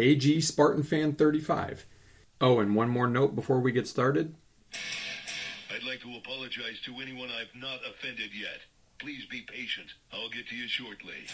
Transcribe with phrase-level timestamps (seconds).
[0.00, 1.84] AG Spartan Fan 35.
[2.40, 4.34] Oh, and one more note before we get started.
[5.70, 8.60] I'd like to apologize to anyone I've not offended yet.
[8.98, 9.88] Please be patient.
[10.10, 11.26] I'll get to you shortly.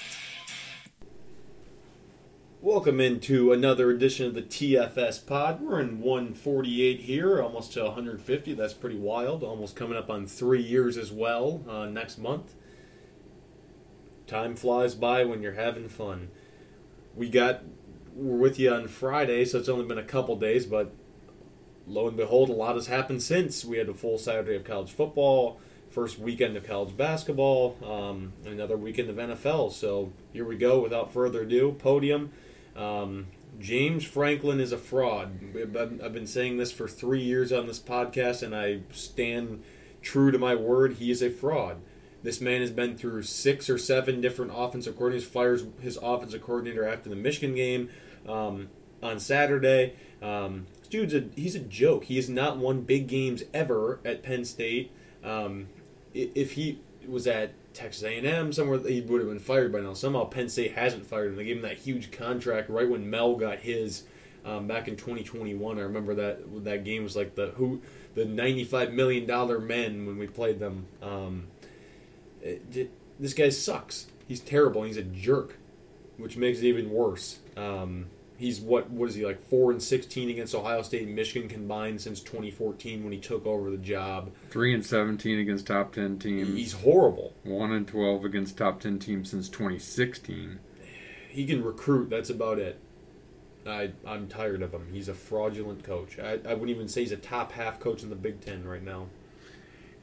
[2.60, 5.60] Welcome into another edition of the TFS Pod.
[5.60, 8.54] We're in 148 here, almost to 150.
[8.54, 9.44] That's pretty wild.
[9.44, 12.54] Almost coming up on three years as well uh, next month.
[14.26, 16.30] Time flies by when you're having fun.
[17.14, 17.62] We got
[18.16, 20.92] we're with you on Friday, so it's only been a couple days, but
[21.86, 23.64] lo and behold, a lot has happened since.
[23.64, 28.76] We had a full Saturday of college football, first weekend of college basketball, um, another
[28.76, 29.72] weekend of NFL.
[29.72, 30.80] So here we go.
[30.80, 32.32] Without further ado, podium.
[32.74, 33.26] Um,
[33.60, 35.38] James Franklin is a fraud.
[35.54, 39.62] I've I've been saying this for three years on this podcast, and I stand
[40.02, 40.94] true to my word.
[40.94, 41.78] He is a fraud.
[42.22, 45.22] This man has been through six or seven different offensive coordinators.
[45.22, 47.88] Fires his offensive coordinator after the Michigan game
[48.28, 48.68] um,
[49.02, 49.94] on Saturday.
[50.22, 52.04] Um, dude's a he's a joke.
[52.04, 54.90] He has not won big games ever at Penn State.
[55.24, 55.68] Um,
[56.14, 59.92] if he was at Texas A&M somewhere, he would have been fired by now.
[59.92, 61.36] Somehow Penn State hasn't fired him.
[61.36, 64.04] They gave him that huge contract right when Mel got his
[64.44, 65.78] um, back in 2021.
[65.78, 67.82] I remember that that game was like the who
[68.14, 70.86] the 95 million dollar men when we played them.
[71.02, 71.48] Um,
[72.42, 74.06] it- it- this guy sucks.
[74.28, 74.82] He's terrible.
[74.82, 75.56] He's a jerk,
[76.18, 77.38] which makes it even worse.
[77.56, 78.06] Um,
[78.38, 82.00] he's what what is he like four and 16 against Ohio State and Michigan combined
[82.00, 84.32] since 2014 when he took over the job.
[84.50, 86.48] 3 and 17 against top 10 teams.
[86.48, 87.34] He's horrible.
[87.44, 90.58] 1 and 12 against top 10 teams since 2016.
[91.28, 92.10] He can recruit.
[92.10, 92.80] That's about it.
[93.66, 94.88] I I'm tired of him.
[94.92, 96.18] He's a fraudulent coach.
[96.18, 98.82] I, I wouldn't even say he's a top half coach in the Big Ten right
[98.82, 99.06] now.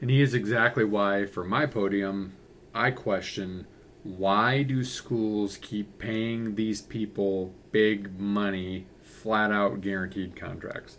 [0.00, 2.34] And he is exactly why, for my podium,
[2.74, 3.66] I question
[4.04, 10.98] why do schools keep paying these people big money, flat out guaranteed contracts?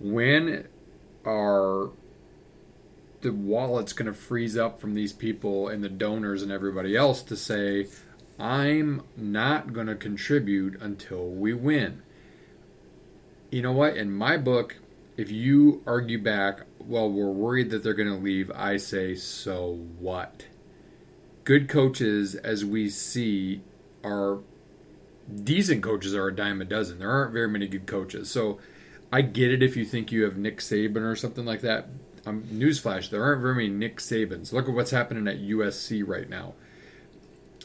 [0.00, 0.66] When
[1.24, 1.90] are
[3.20, 7.22] the wallets going to freeze up from these people and the donors and everybody else
[7.22, 7.86] to say,
[8.38, 12.02] I'm not going to contribute until we win?
[13.50, 13.96] You know what?
[13.96, 14.76] In my book,
[15.16, 19.84] if you argue back, well, we're worried that they're going to leave, I say, so
[20.00, 20.46] what?
[21.48, 23.62] Good coaches, as we see,
[24.04, 24.40] are
[25.42, 26.98] decent coaches are a dime a dozen.
[26.98, 28.30] There aren't very many good coaches.
[28.30, 28.58] So
[29.10, 31.88] I get it if you think you have Nick Saban or something like that.
[32.26, 34.52] Um, newsflash, there aren't very many Nick Sabans.
[34.52, 36.52] Look at what's happening at USC right now.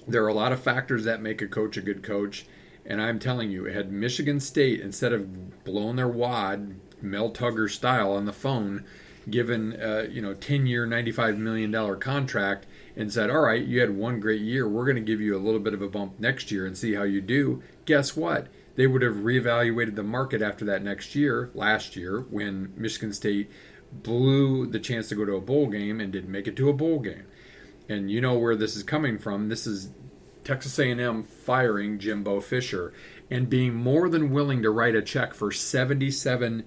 [0.07, 2.45] There are a lot of factors that make a coach a good coach.
[2.85, 8.13] And I'm telling you, had Michigan State, instead of blowing their wad, Mel Tucker style
[8.13, 8.85] on the phone,
[9.29, 13.79] given uh, you know 10 year 95 million dollar contract and said all right you
[13.79, 14.67] had one great year.
[14.67, 16.93] We're going to give you a little bit of a bump next year and see
[16.93, 17.61] how you do.
[17.85, 18.47] Guess what?
[18.75, 23.51] They would have reevaluated the market after that next year last year when michigan state
[23.91, 26.73] blew the chance to go to a bowl game and didn't make it to a
[26.73, 27.25] bowl game.
[27.87, 29.49] And you know where this is coming from.
[29.49, 29.89] This is
[30.43, 32.93] Texas A&M firing Jimbo Fisher
[33.29, 36.65] and being more than willing to write a check for 77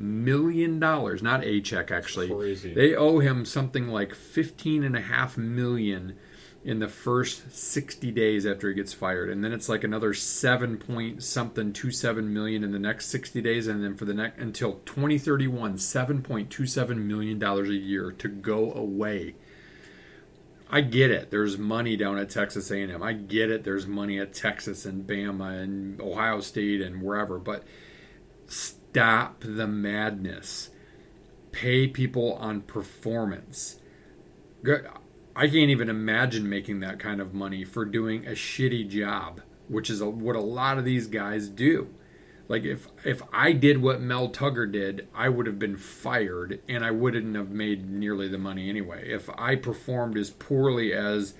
[0.00, 2.72] million dollars not a check actually Crazy.
[2.72, 6.16] they owe him something like 15 and a half million
[6.64, 10.78] in the first 60 days after he gets fired and then it's like another 7
[10.78, 14.74] point something 27 million in the next 60 days and then for the next until
[14.86, 19.34] 2031 7.27 million dollars a year to go away
[20.72, 21.32] I get it.
[21.32, 23.02] There's money down at Texas A&M.
[23.02, 23.64] I get it.
[23.64, 27.40] There's money at Texas and Bama and Ohio State and wherever.
[27.40, 27.64] But
[28.90, 30.70] stop the madness.
[31.52, 33.76] Pay people on performance.
[34.62, 34.86] Good.
[35.34, 39.88] I can't even imagine making that kind of money for doing a shitty job, which
[39.88, 41.94] is a, what a lot of these guys do.
[42.48, 46.84] Like if if I did what Mel Tucker did, I would have been fired and
[46.84, 49.08] I wouldn't have made nearly the money anyway.
[49.08, 51.34] If I performed as poorly as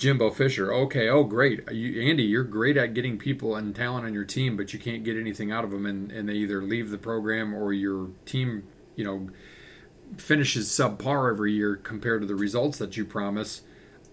[0.00, 4.14] Jimbo Fisher, okay, oh great, you, Andy, you're great at getting people and talent on
[4.14, 6.88] your team, but you can't get anything out of them, and, and they either leave
[6.88, 8.62] the program or your team,
[8.96, 9.28] you know,
[10.16, 13.60] finishes subpar every year compared to the results that you promise.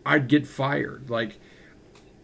[0.06, 1.10] I'd get fired.
[1.10, 1.40] Like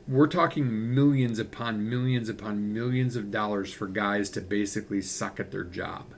[0.10, 5.52] we're talking millions upon millions upon millions of dollars for guys to basically suck at
[5.52, 6.16] their job.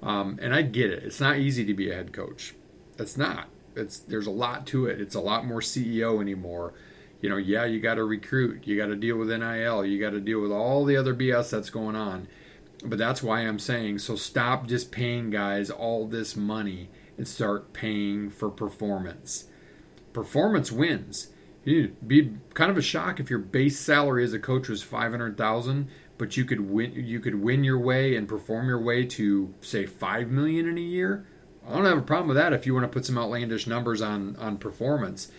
[0.00, 1.02] Um, and I get it.
[1.02, 2.54] It's not easy to be a head coach.
[2.96, 3.48] It's not.
[3.76, 5.00] It's there's a lot to it.
[5.00, 6.74] It's a lot more CEO anymore.
[7.20, 8.66] You know, yeah, you got to recruit.
[8.66, 9.84] You got to deal with NIL.
[9.84, 12.28] You got to deal with all the other BS that's going on.
[12.84, 17.72] But that's why I'm saying so stop just paying guys all this money and start
[17.72, 19.44] paying for performance.
[20.12, 21.28] Performance wins.
[21.64, 25.88] It'd be kind of a shock if your base salary as a coach was 500,000
[26.18, 29.86] but you could win you could win your way and perform your way to say
[29.86, 31.26] 5 million in a year.
[31.68, 34.00] I don't have a problem with that if you want to put some outlandish numbers
[34.00, 35.30] on on performance.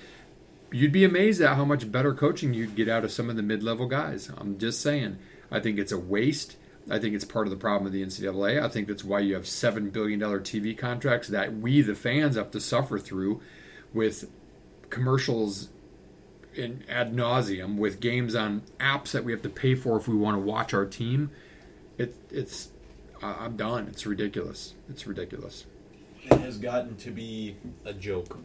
[0.71, 3.41] You'd be amazed at how much better coaching you'd get out of some of the
[3.41, 4.29] mid-level guys.
[4.37, 5.17] I'm just saying.
[5.49, 6.57] I think it's a waste.
[6.89, 8.61] I think it's part of the problem of the NCAA.
[8.61, 12.35] I think that's why you have seven billion dollar TV contracts that we, the fans,
[12.35, 13.41] have to suffer through,
[13.93, 14.29] with
[14.89, 15.69] commercials
[16.53, 20.15] in ad nauseum, with games on apps that we have to pay for if we
[20.15, 21.29] want to watch our team.
[21.97, 22.69] It, it's
[23.21, 23.87] I'm done.
[23.87, 24.73] It's ridiculous.
[24.89, 25.65] It's ridiculous.
[26.29, 28.39] It has gotten to be a joke.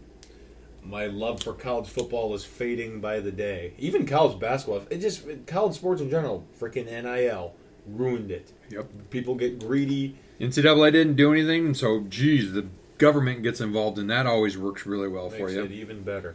[0.84, 3.72] My love for college football is fading by the day.
[3.78, 7.54] Even college basketball, it just college sports in general, freaking NIL
[7.86, 8.52] ruined it.
[8.70, 9.10] Yep.
[9.10, 10.16] People get greedy.
[10.40, 12.66] NCAA didn't do anything, so geez, the
[12.98, 15.64] government gets involved, and that always works really well for Makes you.
[15.64, 16.34] it even better.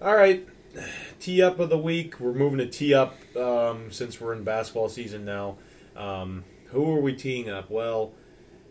[0.00, 0.46] All right,
[1.20, 2.18] tee up of the week.
[2.20, 5.56] We're moving to tee up um, since we're in basketball season now.
[5.96, 7.70] Um, who are we teeing up?
[7.70, 8.12] Well,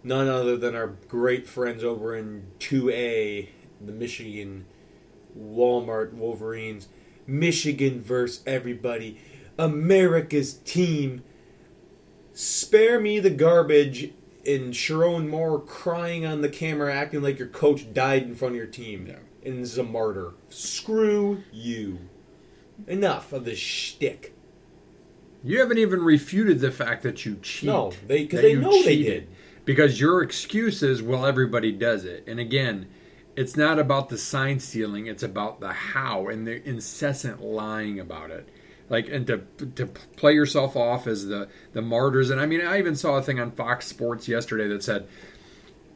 [0.03, 3.49] none other than our great friends over in 2A,
[3.85, 4.65] the Michigan
[5.37, 6.87] Walmart Wolverines.
[7.27, 9.19] Michigan versus everybody.
[9.57, 11.23] America's team.
[12.33, 14.11] Spare me the garbage
[14.45, 18.57] and Sherrone Moore crying on the camera, acting like your coach died in front of
[18.57, 19.19] your team Yeah.
[19.49, 20.31] and is a martyr.
[20.49, 21.99] Screw you.
[22.87, 24.33] Enough of this shtick.
[25.43, 27.67] You haven't even refuted the fact that you cheated.
[27.73, 29.27] No, they- 'cause that they know they did.
[29.65, 32.23] Because your excuse is, well, everybody does it.
[32.27, 32.87] And again,
[33.35, 38.31] it's not about the sign stealing; it's about the how and the incessant lying about
[38.31, 38.49] it.
[38.89, 39.43] Like and to
[39.75, 39.85] to
[40.17, 42.29] play yourself off as the the martyrs.
[42.29, 45.07] And I mean, I even saw a thing on Fox Sports yesterday that said,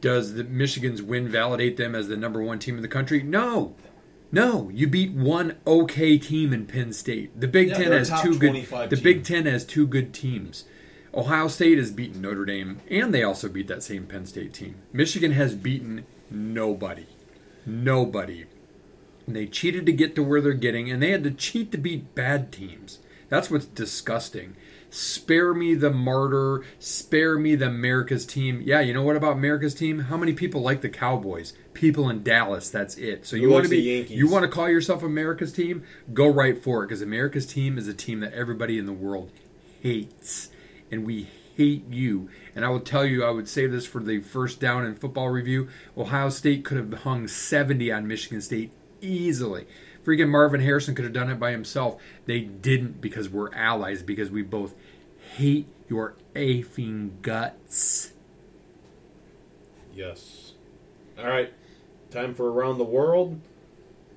[0.00, 3.74] "Does the Michigan's win validate them as the number one team in the country?" No.
[4.32, 7.38] No, you beat one okay team in Penn State.
[7.40, 8.50] The Big Yeah, Ten has two good.
[8.50, 9.04] 25 The team.
[9.04, 10.64] Big Ten has two good teams.
[11.16, 14.76] Ohio State has beaten Notre Dame, and they also beat that same Penn State team.
[14.92, 17.06] Michigan has beaten nobody.
[17.64, 18.44] Nobody.
[19.26, 21.78] And they cheated to get to where they're getting, and they had to cheat to
[21.78, 22.98] beat bad teams.
[23.28, 24.56] That's what's disgusting.
[24.90, 26.64] Spare me the martyr.
[26.78, 28.62] Spare me the America's team.
[28.64, 30.00] Yeah, you know what about America's team?
[30.00, 31.54] How many people like the Cowboys?
[31.74, 32.70] People in Dallas.
[32.70, 33.26] That's it.
[33.26, 35.82] So you want to be you want to call yourself America's team?
[36.14, 39.32] Go right for it because America's team is a team that everybody in the world
[39.82, 40.50] hates,
[40.90, 42.28] and we hate you.
[42.54, 45.28] And I will tell you, I would say this for the first down in football
[45.28, 49.66] review: Ohio State could have hung seventy on Michigan State easily.
[50.04, 52.00] Freaking Marvin Harrison could have done it by himself.
[52.26, 54.74] They didn't because we're allies because we both
[55.34, 58.12] hate your effing guts.
[59.92, 60.52] Yes.
[61.18, 61.52] All right.
[62.10, 63.40] Time for around the world.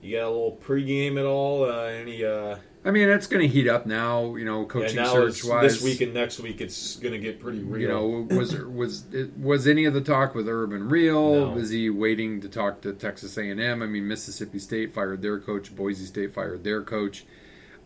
[0.02, 1.64] You got a little pregame at all?
[1.64, 2.24] Uh, any?
[2.24, 4.36] Uh, I mean, it's going to heat up now.
[4.36, 5.74] You know, coaching now search wise.
[5.74, 7.82] this week and next week, it's going to get pretty real.
[7.82, 11.48] You know, was was it, was any of the talk with Urban real?
[11.48, 11.50] No.
[11.50, 13.84] Was he waiting to talk to Texas A and M?
[13.84, 15.76] I mean, Mississippi State fired their coach.
[15.76, 17.26] Boise State fired their coach.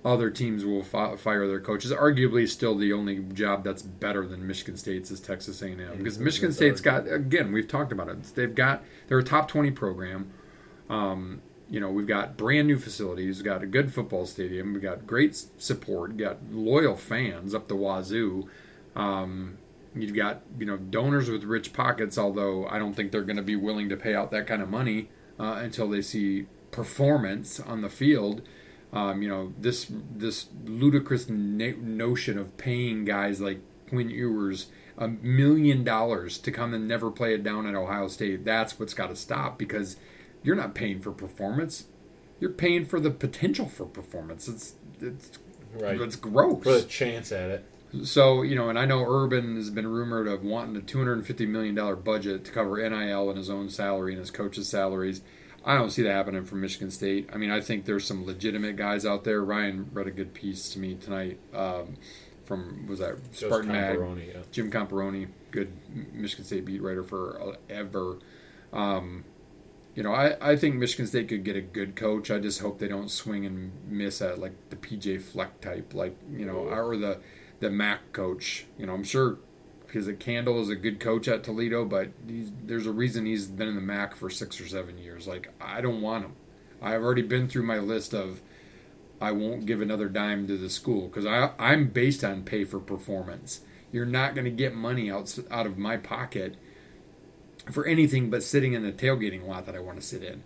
[0.06, 1.92] Other teams will fi- fire their coaches.
[1.92, 5.98] Arguably, still the only job that's better than Michigan State's is Texas A and M
[5.98, 7.52] because Michigan State's got again.
[7.52, 8.22] We've talked about it.
[8.36, 10.32] They've got they're a top twenty program.
[10.90, 11.42] Um,
[11.74, 15.08] you know, we've got brand new facilities, we've got a good football stadium, we've got
[15.08, 18.48] great support, we've got loyal fans up the wazoo.
[18.96, 19.58] Um,
[19.96, 23.42] you've got you know donors with rich pockets, although I don't think they're going to
[23.42, 27.82] be willing to pay out that kind of money uh, until they see performance on
[27.82, 28.44] the field.
[28.94, 35.08] Um, you know this this ludicrous na- notion of paying guys like Quinn Ewers a
[35.08, 38.46] million dollars to come and never play it down at Ohio State.
[38.46, 39.96] That's what's got to stop because
[40.44, 41.86] you're not paying for performance.
[42.40, 44.48] You're paying for the potential for performance.
[44.48, 45.40] It's it's
[45.74, 46.00] right.
[46.00, 46.64] it's gross.
[46.64, 47.66] For a chance at it.
[48.04, 51.14] So you know, and I know Urban has been rumored of wanting a two hundred
[51.14, 54.68] and fifty million dollar budget to cover NIL and his own salary and his coaches'
[54.68, 55.22] salaries.
[55.66, 57.30] I don't see that happening from Michigan State.
[57.32, 59.42] I mean, I think there's some legitimate guys out there.
[59.42, 61.96] Ryan read a good piece to me tonight um,
[62.44, 63.98] from was that Spartan Mag.
[64.28, 64.42] Yeah.
[64.52, 65.72] Jim Comparoni, good
[66.12, 68.18] Michigan State beat writer for ever.
[68.74, 69.24] Um,
[69.96, 72.32] you know, I, I think Michigan State could get a good coach.
[72.32, 76.18] I just hope they don't swing and miss at like the PJ Fleck type, like
[76.32, 77.20] you know, or the
[77.60, 78.66] the Mac coach.
[78.78, 79.38] You know, I'm sure
[79.86, 83.68] because Candle is a good coach at Toledo, but he's, there's a reason he's been
[83.68, 85.28] in the MAC for six or seven years.
[85.28, 86.34] Like I don't want him.
[86.82, 88.42] I've already been through my list of
[89.22, 92.80] I won't give another dime to the school because I I'm based on pay for
[92.80, 93.62] performance.
[93.92, 96.56] You're not going to get money out out of my pocket
[97.72, 100.44] for anything but sitting in the tailgating lot that I want to sit in.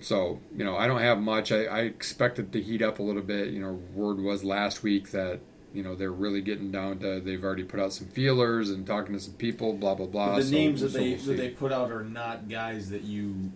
[0.00, 1.50] So, you know, I don't have much.
[1.50, 3.48] I, I expect it to heat up a little bit.
[3.48, 5.40] You know, word was last week that,
[5.72, 9.14] you know, they're really getting down to, they've already put out some feelers and talking
[9.14, 10.36] to some people, blah, blah, blah.
[10.36, 13.02] the So- names that so they we'll that they put out are not guys that
[13.02, 13.52] you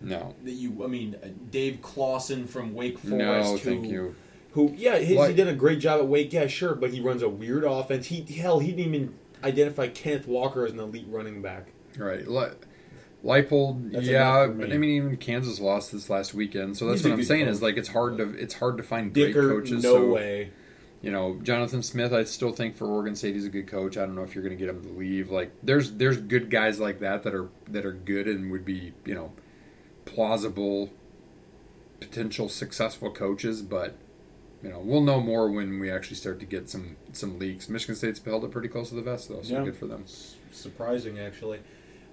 [0.00, 0.34] No.
[0.44, 0.82] that you.
[0.84, 1.16] I mean,
[1.50, 3.18] Dave Clawson from Wake Forest.
[3.18, 4.14] No, who, thank you.
[4.52, 4.72] Who?
[4.74, 6.32] Yeah, his, he did a great job at Wake.
[6.32, 8.06] Yeah, sure, but he runs a weird offense.
[8.06, 9.14] He hell, he didn't even
[9.46, 11.68] identify Kenneth Walker as an elite running back.
[11.96, 12.26] Right.
[12.26, 12.54] Le-
[13.24, 14.72] Leipold, That's yeah, but.
[14.72, 17.54] I mean, even Kansas lost this last weekend, so that's He's what I'm saying coach.
[17.54, 19.82] is like it's hard to it's hard to find great coaches.
[19.82, 20.50] no so, way.
[21.02, 23.96] You know, Jonathan Smith, I still think for Oregon State he's a good coach.
[23.96, 25.30] I don't know if you're going to get him to leave.
[25.30, 28.92] Like, there's there's good guys like that that are that are good and would be
[29.04, 29.32] you know
[30.04, 30.90] plausible
[32.00, 33.96] potential successful coaches, but
[34.62, 37.68] you know we'll know more when we actually start to get some some leaks.
[37.68, 39.64] Michigan State's held it pretty close to the vest though, so Yeah.
[39.64, 40.02] good for them.
[40.04, 41.58] S- surprising, actually.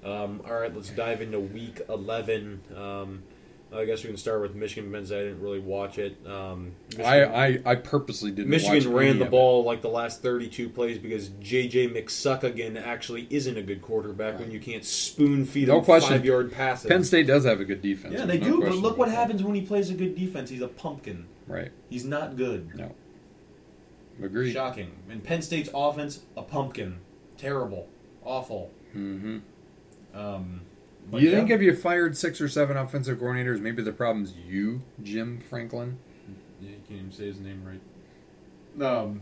[0.03, 2.59] Um, all right, let's dive into Week 11.
[2.75, 3.23] Um,
[3.73, 5.11] I guess we can start with Michigan men's.
[5.11, 6.15] I didn't really watch it.
[6.27, 6.73] Um,
[7.03, 8.51] I, I I purposely didn't.
[8.51, 11.87] watch Michigan ran the ball like the last 32 plays because J.J.
[11.89, 16.09] McSuckagan actually isn't a good quarterback when you can't spoon feed No him question.
[16.11, 16.87] five yard passes.
[16.87, 18.13] Penn State does have a good defense.
[18.15, 20.51] yeah, they no do, but look what happens when he plays a good defense.
[20.51, 21.25] He's a pumpkin.
[21.47, 21.71] Right.
[21.89, 22.75] He's not good.
[22.75, 22.93] No.
[24.21, 24.53] Agreed.
[24.53, 24.91] Shocking.
[25.09, 26.99] And Penn State's offense, a pumpkin.
[27.37, 27.89] Terrible.
[28.23, 28.71] Awful.
[28.95, 29.39] Mm-hmm.
[30.13, 30.61] Um,
[31.09, 31.37] but You yeah.
[31.37, 35.97] think if you fired six or seven offensive coordinators, maybe the problem's you, Jim Franklin?
[36.61, 38.85] Yeah, you can't even say his name right.
[38.87, 39.21] Um.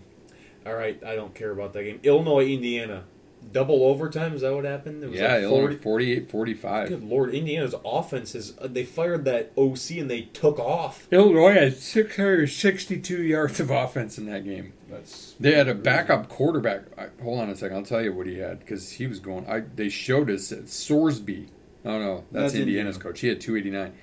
[0.63, 2.00] All right, I don't care about that game.
[2.04, 3.06] Illinois, Indiana,
[3.51, 4.33] double overtime.
[4.33, 5.03] Is that what happened?
[5.03, 6.89] It was Yeah, like Illinois 40 48 45.
[6.89, 8.57] Good lord, Indiana's offense is.
[8.57, 11.07] Uh, they fired that OC and they took off.
[11.12, 14.74] Illinois had 662 yards of offense in that game.
[14.89, 16.81] That's They had a backup quarterback.
[16.98, 17.77] I, hold on a second.
[17.77, 19.48] I'll tell you what he had because he was going.
[19.48, 21.48] I They showed us at Sorsby.
[21.83, 23.00] No, no, that's, That's Indiana's Indiana.
[23.00, 23.19] coach.
[23.21, 23.93] He had 289.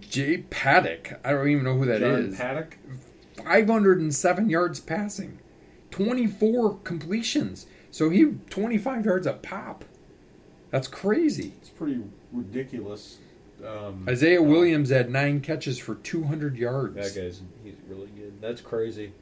[0.00, 1.20] Jay Paddock.
[1.24, 2.36] I don't even know who that is.
[2.36, 2.78] John Paddock.
[3.44, 5.38] 507 yards passing,
[5.90, 7.66] 24 completions.
[7.92, 9.84] So he 25 yards a pop.
[10.70, 11.52] That's crazy.
[11.60, 12.00] It's pretty
[12.32, 13.18] ridiculous.
[13.64, 16.94] Um, Isaiah Williams had nine catches for 200 yards.
[16.96, 18.40] that guy's he's really good.
[18.40, 19.12] That's crazy.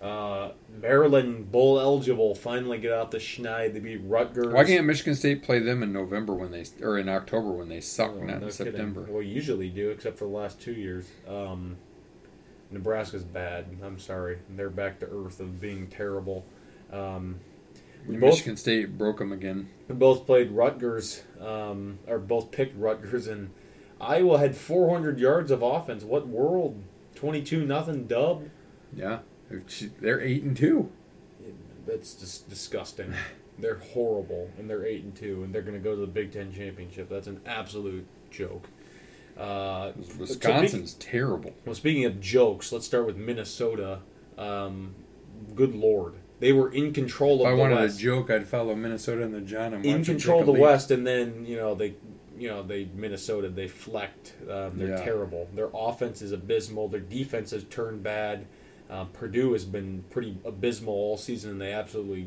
[0.00, 3.72] Uh, Maryland bowl eligible finally get out the schneid.
[3.72, 4.52] They beat Rutgers.
[4.52, 7.80] Why can't Michigan State play them in November when they or in October when they
[7.80, 8.50] suck, Oh, not no in kidding.
[8.52, 9.06] September?
[9.08, 11.06] Well, usually do, except for the last two years.
[11.26, 11.76] Um,
[12.70, 13.66] Nebraska's bad.
[13.82, 14.38] I'm sorry.
[14.50, 16.44] They're back to earth of being terrible.
[16.92, 17.40] Um,
[18.06, 19.68] we both Michigan State broke them again.
[19.88, 23.50] we both played Rutgers, um, or both picked Rutgers, and
[24.00, 26.04] Iowa had 400 yards of offense.
[26.04, 26.82] What world?
[27.14, 28.48] 22 nothing dub.
[28.94, 29.18] Yeah,
[30.00, 30.90] they're eight and two.
[31.86, 33.14] That's just disgusting.
[33.58, 36.32] They're horrible, and they're eight and two, and they're going to go to the Big
[36.32, 37.10] Ten championship.
[37.10, 38.66] That's an absolute joke.
[39.36, 41.52] Uh, Wisconsin's terrible.
[41.66, 44.00] Well, speaking of jokes, let's start with Minnesota.
[44.38, 44.94] Um,
[45.54, 48.74] good lord, they were in control If of I wanted West, a joke, I'd follow
[48.74, 50.62] Minnesota and the John and in control of the lead.
[50.62, 51.94] West, and then you know they,
[52.36, 54.34] you know they Minnesota they flecked.
[54.50, 55.04] Um, they're Yeah.
[55.04, 55.48] terrible.
[55.54, 56.88] Their offense is abysmal.
[56.88, 58.46] Their defense has turned bad.
[58.88, 62.26] Uh, Purdue has been pretty abysmal all season, and they absolutely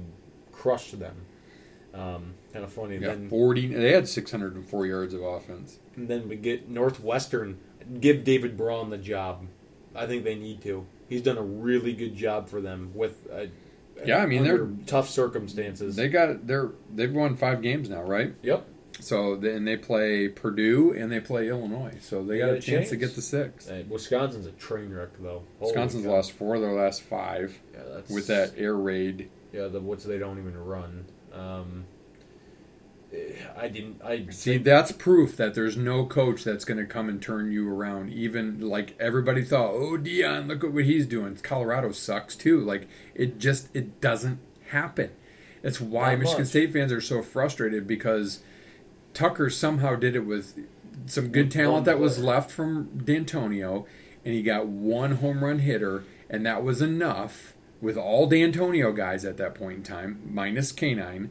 [0.53, 1.15] crushed them.
[1.93, 2.95] Um, kind of funny.
[2.97, 3.67] Yeah, then, forty.
[3.67, 5.79] They had six hundred and four yards of offense.
[5.95, 7.57] and then we get Northwestern.
[7.99, 9.47] Give David Braun the job.
[9.95, 10.85] I think they need to.
[11.09, 13.27] He's done a really good job for them with.
[13.31, 13.47] Uh,
[14.05, 15.95] Yeah, I mean, under they're- tough circumstances.
[15.95, 18.33] They got they're they've won five games now, right?
[18.41, 18.67] yep.
[18.99, 21.97] So then they play Purdue and they play Illinois.
[21.99, 23.67] So they, They got, got a a chance to get the six.
[23.67, 25.43] Uh, Wisconsin's a train wreck though.
[25.59, 26.11] Holy Wisconsin's cow.
[26.11, 29.29] lost four of their last five Yeah, that's, with that air raid.
[29.51, 31.05] Yeah, the what's they don't even run.
[31.33, 31.85] Um,
[33.57, 34.01] I didn't.
[34.03, 37.71] I See, that's proof that there's no coach that's going to come and turn you
[37.71, 38.11] around.
[38.11, 41.35] Even like everybody thought, oh, Deion, look at what he's doing.
[41.35, 42.59] Colorado sucks too.
[42.59, 44.39] Like it just it doesn't
[44.69, 45.11] happen.
[45.61, 46.49] That's why Not Michigan much.
[46.49, 48.41] State fans are so frustrated because
[49.13, 50.59] Tucker somehow did it with
[51.05, 53.85] some good talent that was left from D'Antonio,
[54.25, 59.25] and he got one home run hitter, and that was enough with all D'Antonio guys
[59.25, 61.29] at that point in time, minus K9.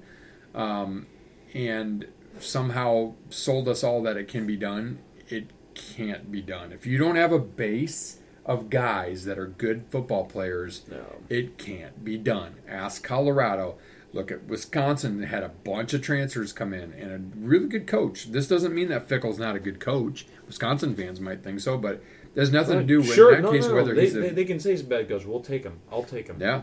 [0.54, 1.06] Um,
[1.54, 2.06] and
[2.38, 6.72] somehow sold us all that it can be done, it can't be done.
[6.72, 11.04] If you don't have a base of guys that are good football players, No.
[11.28, 12.54] it can't be done.
[12.68, 13.76] Ask Colorado.
[14.12, 15.20] Look at Wisconsin.
[15.20, 18.30] They had a bunch of transfers come in and a really good coach.
[18.32, 20.26] This doesn't mean that Fickell's not a good coach.
[20.46, 22.02] Wisconsin fans might think so, but
[22.34, 24.20] there's nothing to do with sure, in that no, case no, whether They, he's a
[24.20, 25.24] they, they can say he's a bad coach.
[25.24, 25.78] We'll take him.
[25.90, 26.36] I'll take him.
[26.40, 26.62] yeah.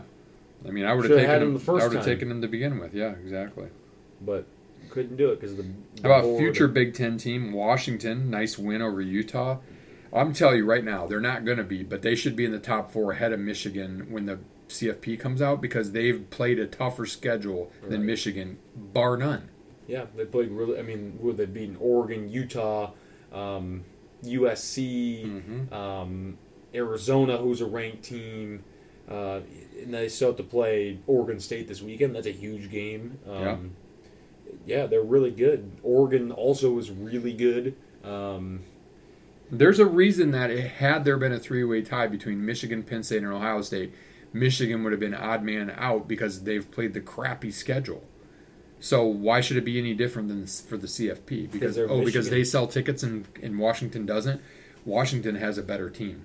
[0.66, 1.54] I mean, I would have taken him him.
[1.54, 2.92] the first I would have taken him to begin with.
[2.94, 3.68] Yeah, exactly.
[4.20, 4.44] But
[4.88, 8.30] couldn't do it because the, the How about future Big Ten team Washington?
[8.30, 9.58] Nice win over Utah.
[10.12, 12.50] I'm telling you right now, they're not going to be, but they should be in
[12.50, 16.66] the top four ahead of Michigan when the CFP comes out because they've played a
[16.66, 19.48] tougher schedule than Michigan, bar none.
[19.86, 20.78] Yeah, they played really.
[20.78, 21.76] I mean, who they beaten?
[21.80, 22.92] Oregon, Utah,
[23.32, 23.84] um,
[24.24, 25.72] USC, Mhm.
[25.72, 26.38] um,
[26.74, 28.62] Arizona, who's a ranked team,
[29.08, 29.40] uh,
[29.82, 32.14] and they still have to play Oregon State this weekend.
[32.14, 33.18] That's a huge game.
[33.28, 33.72] Um,
[34.66, 34.86] yeah.
[34.86, 35.70] they're really good.
[35.82, 37.76] Oregon also was really good.
[38.04, 38.60] Um,
[39.50, 43.22] There's a reason that it, had there been a three-way tie between Michigan, Penn State,
[43.22, 43.92] and Ohio State,
[44.32, 48.04] Michigan would have been odd man out because they've played the crappy schedule.
[48.78, 51.50] So why should it be any different than for the CFP?
[51.50, 54.40] Because oh, because they sell tickets and, and Washington doesn't.
[54.86, 56.24] Washington has a better team.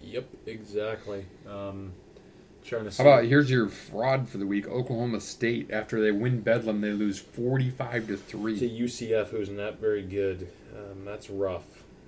[0.00, 1.26] yep, exactly.
[1.48, 1.92] Um,
[2.68, 3.02] trying to see.
[3.02, 4.68] How about here's your fraud for the week?
[4.68, 8.68] Oklahoma State after they win Bedlam, they lose forty-five to three to.
[8.68, 10.48] UCF, who's not very good.
[10.76, 11.64] Um, that's rough.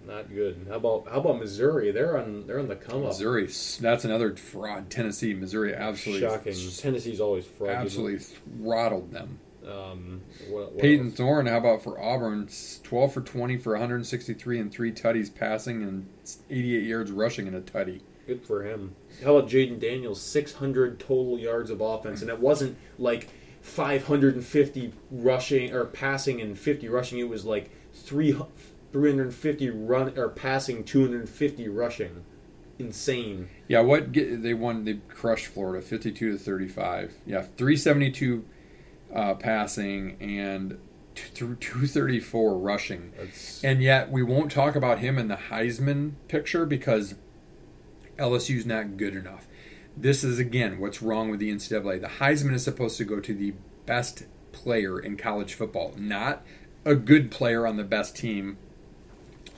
[0.07, 0.67] Not good.
[0.69, 1.91] How about how about Missouri?
[1.91, 3.09] They're on they're on the come up.
[3.09, 3.47] Missouri,
[3.81, 4.91] that's another fraud.
[4.91, 6.55] Tennessee, Missouri, absolutely, Shocking.
[6.79, 7.85] Tennessee's always fraudulent.
[7.85, 9.39] absolutely throttled them.
[9.67, 11.17] Um, what, what Peyton else?
[11.17, 12.49] Thorne, how about for Auburn?
[12.83, 16.09] 12 for 20 for 163 and three tutties passing and
[16.49, 18.01] 88 yards rushing in a tutty.
[18.31, 18.95] Good for him.
[19.25, 20.21] How about Jayden Daniels?
[20.21, 23.29] 600 total yards of offense, and it wasn't like
[23.61, 27.19] 550 rushing or passing and 50 rushing.
[27.19, 28.37] It was like three
[28.93, 32.25] 350 run or passing, 250 rushing.
[32.79, 33.49] Insane.
[33.67, 34.85] Yeah, what they won?
[34.85, 37.13] They crushed Florida, 52 to 35.
[37.27, 38.45] Yeah, 372
[39.13, 40.79] uh, passing and
[41.17, 43.13] t- th- 234 rushing.
[43.19, 47.17] That's And yet we won't talk about him in the Heisman picture because
[48.21, 49.49] LSU's not good enough.
[49.97, 52.01] This is again what's wrong with the NCAA.
[52.01, 53.55] The Heisman is supposed to go to the
[53.87, 56.45] best player in college football, not
[56.85, 58.57] a good player on the best team,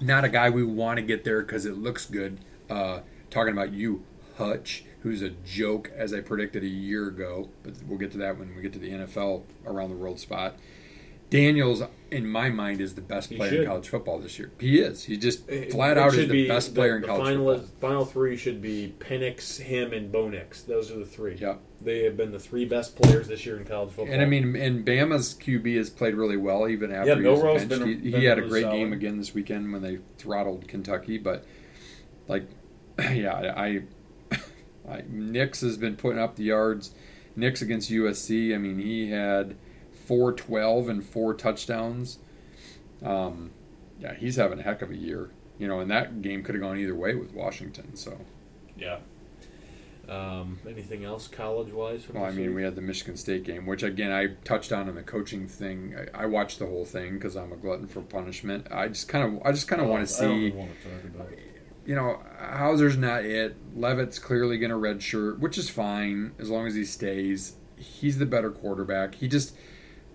[0.01, 2.39] not a guy we want to get there because it looks good.
[2.71, 4.05] Uh, talking about you,
[4.39, 8.39] Hutch, who's a joke as I predicted a year ago, but we'll get to that
[8.39, 10.57] when we get to the NFL around the world spot.
[11.33, 13.61] Daniels, in my mind, is the best He player should.
[13.61, 14.51] in college football this year.
[14.61, 15.05] He is.
[15.05, 17.55] He just It- flat it out is the be best player in the college final,
[17.59, 17.81] football.
[17.91, 20.63] Final three should be Penix, him, and Bo Nix.
[20.63, 21.37] Those are the three.
[21.41, 21.57] Yeah.
[21.81, 24.13] They have been the three best players this year in college football.
[24.13, 27.43] And I mean, and Bama's QB has played really well even after Yeah, he was
[27.43, 27.69] benched.
[27.71, 28.77] been- he, been he had a great solid.
[28.77, 31.17] game again this weekend when they throttled Kentucky.
[31.19, 31.45] But
[32.29, 32.45] like,
[33.13, 33.83] yeah, I,
[34.89, 36.93] I Nix has been putting up the yards.
[37.35, 38.55] Nix against USC.
[38.55, 39.57] I mean, he had
[40.13, 42.19] four twelve and four touchdowns.
[43.03, 43.53] Um,
[43.99, 45.31] yeah, he's having a heck of a year.
[45.59, 47.97] You know, and that game could have gone either way with Washington.
[47.97, 48.19] So,
[48.77, 48.99] yeah.
[50.07, 52.07] Um, anything else college wise?
[52.13, 54.97] well, I mean, we had the Michigan State game, which again I touched on in
[54.97, 55.97] the coaching thing.
[56.13, 58.67] I, I watched the whole thing because I'm a glutton for punishment.
[58.71, 60.53] I just kind of, I just kind of want to see.
[61.87, 63.57] you know, Houser's not it.
[63.75, 67.55] Leavitt's clearly going to redshirt, which is fine as long as he stays.
[67.79, 69.15] He's the better quarterback.
[69.15, 69.55] He just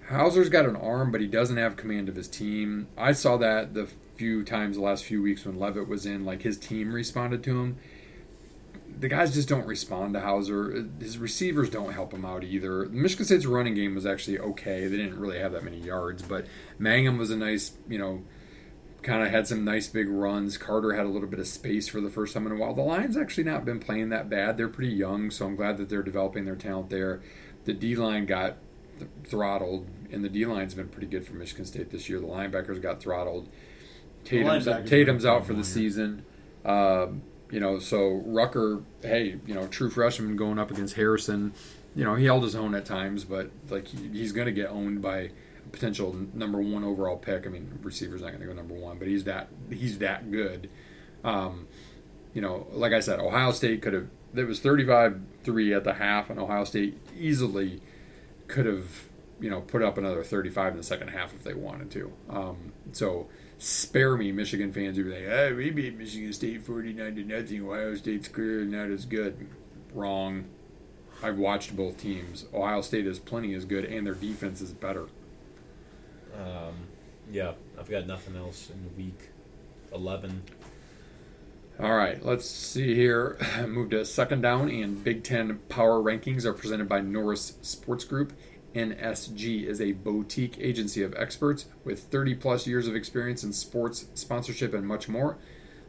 [0.07, 2.87] Houser's got an arm, but he doesn't have command of his team.
[2.97, 6.41] I saw that the few times the last few weeks when Leavitt was in, like
[6.41, 7.77] his team responded to him.
[8.99, 10.85] The guys just don't respond to Houser.
[10.99, 12.85] His receivers don't help him out either.
[12.85, 14.87] Michigan State's running game was actually okay.
[14.87, 16.47] They didn't really have that many yards, but
[16.79, 18.23] Mangum was a nice, you know,
[19.03, 20.57] kind of had some nice big runs.
[20.57, 22.73] Carter had a little bit of space for the first time in a while.
[22.73, 24.57] The Lions actually not been playing that bad.
[24.57, 27.21] They're pretty young, so I'm glad that they're developing their talent there.
[27.65, 28.57] The D line got
[28.97, 32.19] th- throttled, and the D line's been pretty good for Michigan State this year.
[32.19, 33.49] The linebackers got throttled.
[34.23, 36.25] Tatum's, linebackers Tatum's out for the season.
[36.65, 41.53] Um, you know, so Rucker, hey, you know, true freshman going up against Harrison.
[41.95, 44.69] You know, he held his own at times, but like he, he's going to get
[44.69, 47.47] owned by a potential number one overall pick.
[47.47, 50.69] I mean, receiver's not going to go number one, but he's that he's that good.
[51.23, 51.67] Um,
[52.33, 54.07] you know, like I said, Ohio State could have.
[54.35, 57.81] It was 35-3 at the half, and Ohio State easily
[58.47, 59.06] could have,
[59.39, 62.13] you know, put up another 35 in the second half if they wanted to.
[62.29, 67.15] Um, so spare me, Michigan fans who be like, "Oh, we beat Michigan State 49
[67.15, 67.65] to nothing.
[67.67, 69.47] Ohio State's clearly not as good."
[69.93, 70.45] Wrong.
[71.23, 72.45] I've watched both teams.
[72.53, 75.07] Ohio State is plenty as good, and their defense is better.
[76.35, 76.87] Um,
[77.31, 79.29] Yeah, I've got nothing else in the week
[79.91, 80.43] eleven.
[81.79, 83.37] All right, let's see here.
[83.67, 88.33] Move to second down, and Big Ten power rankings are presented by Norris Sports Group.
[88.73, 94.05] NSG is a boutique agency of experts with 30 plus years of experience in sports
[94.13, 95.37] sponsorship and much more.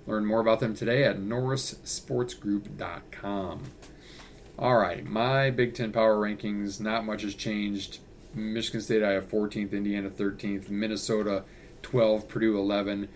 [0.07, 3.63] Learn more about them today at norrissportsgroup.com.
[4.59, 7.99] All right, my Big Ten power rankings, not much has changed.
[8.35, 11.45] Michigan State, I have 14th, Indiana 13th, Minnesota
[11.83, 13.09] 12, Purdue 11.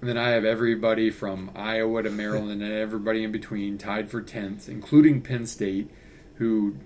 [0.00, 4.22] And then I have everybody from Iowa to Maryland and everybody in between tied for
[4.22, 5.90] 10th, including Penn State,
[6.36, 6.76] who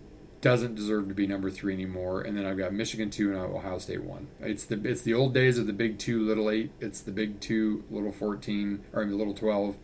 [0.42, 2.20] doesn't deserve to be number three anymore.
[2.20, 4.26] And then I've got Michigan two and Ohio State one.
[4.40, 6.72] It's the it's the old days of the Big Two, Little Eight.
[6.80, 9.76] It's the Big Two, Little Fourteen, or I mean, Little Twelve,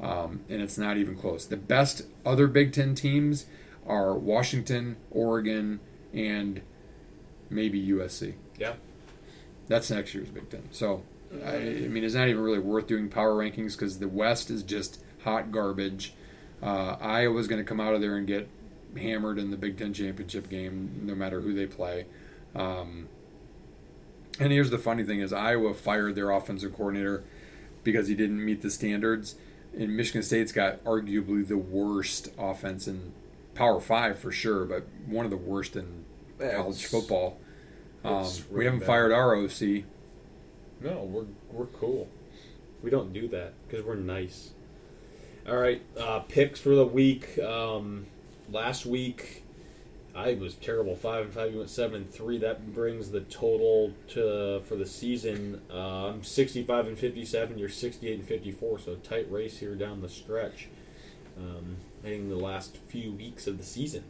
[0.00, 1.46] um, and it's not even close.
[1.46, 3.46] The best other Big Ten teams
[3.86, 5.80] are Washington, Oregon,
[6.12, 6.62] and
[7.50, 8.34] maybe USC.
[8.58, 8.74] Yeah.
[9.68, 10.68] That's next year's Big Ten.
[10.70, 11.02] So,
[11.44, 14.62] I, I mean, it's not even really worth doing power rankings because the West is
[14.62, 16.14] just hot garbage.
[16.62, 18.48] Uh, Iowa's going to come out of there and get
[18.96, 22.06] hammered in the Big Ten championship game, no matter who they play.
[22.54, 23.08] Um,
[24.40, 27.24] and here's the funny thing: is Iowa fired their offensive coordinator
[27.84, 29.36] because he didn't meet the standards.
[29.78, 33.12] And Michigan State's got arguably the worst offense in
[33.54, 36.04] Power Five for sure, but one of the worst in
[36.38, 37.38] college football.
[38.04, 38.86] Um, it's we haven't bad.
[38.86, 39.84] fired our OC.
[40.80, 42.08] No, we're we're cool.
[42.82, 44.50] We don't do that because we're nice.
[45.48, 47.38] All right, uh, picks for the week.
[47.38, 48.06] Um,
[48.50, 49.44] last week,
[50.14, 50.96] I was terrible.
[50.96, 51.52] Five and five.
[51.52, 52.38] You went seven and three.
[52.38, 55.62] That brings the total to for the season.
[55.72, 57.58] Uh, I'm 65 and 57.
[57.58, 58.78] You're 68 and 54.
[58.80, 60.68] So tight race here down the stretch.
[61.36, 64.04] Um, heading the last few weeks of the season.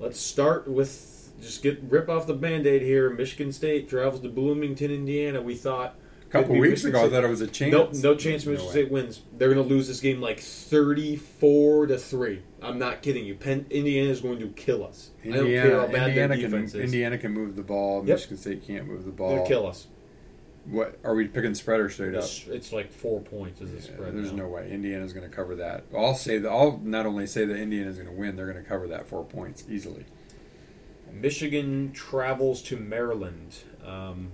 [0.00, 3.08] Let's start with just get rip off the band-aid here.
[3.10, 5.40] Michigan State travels to Bloomington, Indiana.
[5.40, 5.94] We thought
[6.30, 7.72] couple weeks Michigan ago, I thought it was a chance.
[7.72, 8.70] no, no chance Michigan way.
[8.70, 9.22] State wins.
[9.36, 12.42] They're going to lose this game like thirty-four to three.
[12.62, 13.34] I'm not kidding you.
[13.34, 15.10] Penn, Indiana is going to kill us.
[15.22, 16.74] I don't care Indiana, how bad Indiana can is.
[16.74, 18.06] Indiana can move the ball.
[18.06, 18.16] Yep.
[18.16, 19.36] Michigan State can't move the ball.
[19.36, 19.86] They'll kill us.
[20.66, 22.22] What are we picking spread or straight up?
[22.22, 24.14] It's, it's like four points as a Yeah, spread.
[24.14, 24.42] there's now.
[24.42, 25.84] no way Indiana's going to cover that.
[25.96, 26.48] I'll say that.
[26.50, 29.24] I'll not only say that Indiana's going to win, they're going to cover that four
[29.24, 30.04] points easily.
[31.12, 33.56] Michigan travels to Maryland.
[33.84, 34.32] Um,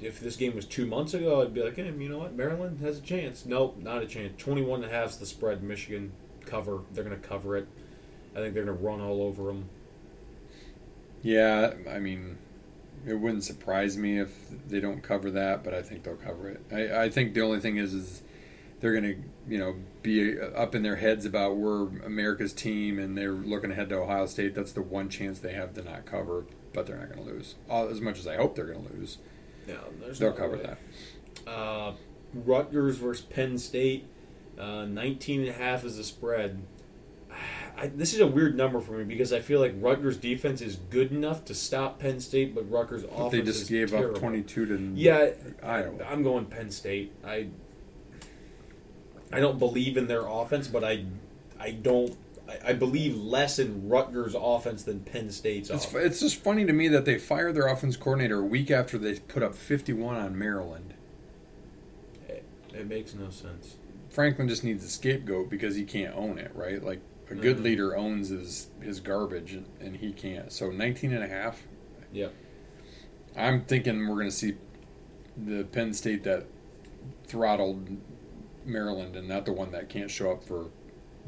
[0.00, 2.34] if this game was two months ago, I'd be like, hey, you know what?
[2.34, 3.44] Maryland has a chance.
[3.44, 4.32] Nope, not a chance.
[4.40, 5.62] 21 and a half is the spread.
[5.62, 6.12] Michigan
[6.44, 6.80] cover.
[6.92, 7.68] They're going to cover it.
[8.34, 9.68] I think they're going to run all over them.
[11.22, 12.38] Yeah, I mean,
[13.06, 14.30] it wouldn't surprise me if
[14.68, 16.60] they don't cover that, but I think they'll cover it.
[16.70, 18.22] I, I think the only thing is, is
[18.80, 19.16] they're going to,
[19.48, 23.88] you know, be up in their heads about we're America's team, and they're looking ahead
[23.90, 24.54] to Ohio State.
[24.54, 27.54] That's the one chance they have to not cover, but they're not going to lose.
[27.70, 29.18] As much as I hope they're going to lose,
[29.66, 30.62] No, there's they'll no cover way.
[31.44, 31.50] that.
[31.50, 31.92] Uh,
[32.34, 34.06] Rutgers versus Penn State.
[34.58, 36.62] Uh, 19 and a half is the spread.
[37.78, 40.76] I, this is a weird number for me because I feel like Rutgers defense is
[40.76, 44.14] good enough to stop Penn State, but Rutgers But offense they just gave terrible.
[44.14, 45.30] up 22 to Yeah,
[45.62, 46.02] Iowa.
[46.10, 47.12] I'm going Penn State.
[47.22, 47.48] I
[49.32, 51.04] I don't believe in their offense, but I
[51.58, 52.16] I don't
[52.48, 56.04] I, I believe less in Rutgers offense than Penn State's It's, offense.
[56.04, 59.18] it's just funny to me that they fired their offense coordinator a week after they
[59.18, 60.94] put up 51 on Maryland.
[62.28, 63.76] It, it makes no sense.
[64.10, 66.82] Franklin just needs a scapegoat because he can't own it, right?
[66.82, 67.62] Like a good Mhm.
[67.64, 70.52] leader owns his his garbage and, and he can't.
[70.52, 71.62] So 19 and a half.
[72.12, 72.32] Yep.
[73.36, 74.54] I'm thinking we're going to see
[75.36, 76.46] the Penn State that
[77.26, 77.88] throttled
[78.66, 80.66] Maryland and not the one that can't show up for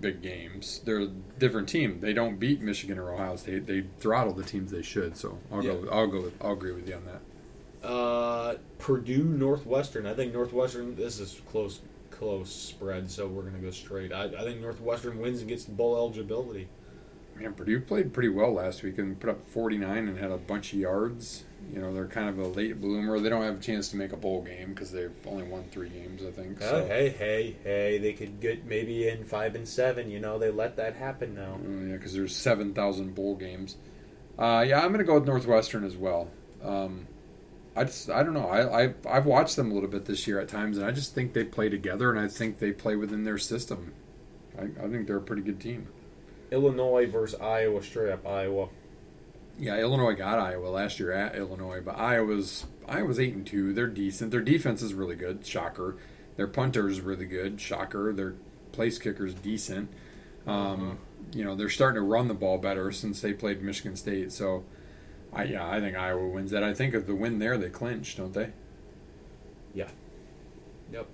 [0.01, 0.81] big games.
[0.85, 2.01] They're a different team.
[2.01, 3.67] They don't beat Michigan or Ohio State.
[3.67, 5.17] They throttle the teams they should.
[5.17, 5.73] So I'll Yeah.
[5.75, 5.89] go.
[5.91, 6.21] I'll go.
[6.23, 7.87] With, I'll agree with you on that.
[7.87, 10.07] Uh, Purdue Northwestern.
[10.07, 10.97] I think Northwestern.
[10.97, 13.11] This is close, close spread.
[13.11, 14.13] So we're gonna go straight.
[14.13, 16.69] I, I think Northwestern wins and gets bowl eligibility.
[17.39, 20.73] Man, Purdue played pretty well last week and put up 49 and had a bunch
[20.73, 21.45] of yards.
[21.73, 23.21] You know, they're kind of a late bloomer.
[23.21, 25.89] They don't have a chance to make a bowl game because they've only won three
[25.89, 26.61] games, I think.
[26.61, 26.79] So.
[26.79, 27.99] Uh, hey, hey, hey!
[27.99, 30.11] They could get maybe in five and seven.
[30.11, 31.59] You know, they let that happen now.
[31.63, 33.77] Oh, yeah, because there's 7,000 bowl games.
[34.39, 36.29] Uh, yeah, I'm going to go with Northwestern as well.
[36.63, 37.07] Um,
[37.77, 38.49] I just, I don't know.
[38.49, 41.15] I, I, I've watched them a little bit this year at times, and I just
[41.15, 43.93] think they play together, and I think they play within their system.
[44.59, 45.89] I, I think they're a pretty good team.
[46.51, 48.69] Illinois versus Iowa, straight up Iowa.
[49.59, 53.73] Yeah, Illinois got Iowa last year at Illinois, but Iowa's Iowa's eight and two.
[53.73, 54.31] They're decent.
[54.31, 55.45] Their defense is really good.
[55.45, 55.97] Shocker.
[56.37, 57.61] Their punter is really good.
[57.61, 58.13] Shocker.
[58.13, 58.35] Their
[58.73, 59.91] place kicker is decent.
[60.47, 60.99] Um,
[61.33, 64.31] You know they're starting to run the ball better since they played Michigan State.
[64.33, 64.65] So,
[65.33, 66.63] I yeah, I think Iowa wins that.
[66.63, 68.53] I think if the win there, they clinch, don't they?
[69.75, 69.89] Yeah.
[70.93, 71.07] Yep.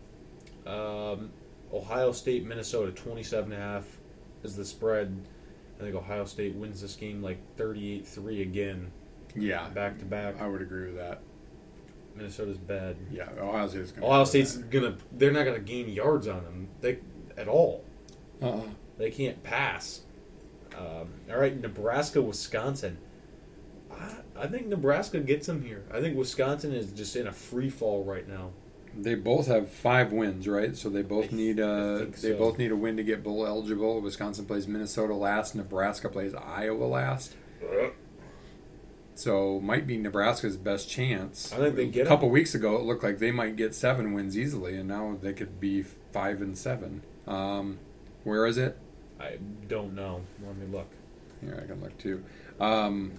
[0.67, 1.31] Um,
[1.73, 3.85] Ohio State, Minnesota, 27 and a half
[4.45, 5.27] is the spread.
[5.79, 8.93] I think Ohio State wins this game like 38 3 again,
[9.35, 10.41] Yeah, back to back.
[10.41, 11.21] I would agree with that.
[12.15, 12.97] Minnesota's bad.
[13.11, 14.05] Yeah, Ohio State's going.
[14.05, 14.97] Ohio State's gonna.
[15.13, 16.69] They're not gonna gain yards on them.
[16.81, 16.99] They
[17.37, 17.85] at all.
[18.41, 18.61] Uh-uh.
[18.99, 20.03] They can't pass.
[20.79, 22.99] Um, all right, Nebraska, Wisconsin.
[23.91, 25.85] I, I think Nebraska gets them here.
[25.93, 28.51] I think Wisconsin is just in a free fall right now.
[28.97, 30.77] They both have five wins, right?
[30.77, 33.23] So they both I- need I uh think they both need a win to get
[33.23, 34.01] bowl eligible.
[34.01, 35.55] Wisconsin plays Minnesota last.
[35.55, 37.35] Nebraska plays Iowa last.
[39.17, 41.53] So might be Nebraska's best chance.
[41.53, 42.77] I think they get a couple weeks ago.
[42.77, 46.43] It looked like they might get seven wins easily, and now they could be five
[46.43, 47.03] and seven.
[47.27, 47.79] Um,
[48.25, 48.77] where is it?
[49.21, 50.23] I don't know.
[50.45, 50.89] Let me look.
[51.41, 52.25] Here I can look too.
[52.59, 53.13] Um,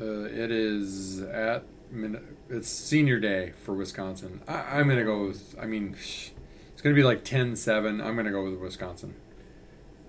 [0.00, 4.40] uh, it is at Min- it's senior day for Wisconsin.
[4.46, 5.54] I, I'm gonna go with.
[5.60, 8.04] I mean, it's gonna be like 10-7.
[8.04, 9.14] I'm gonna go with Wisconsin.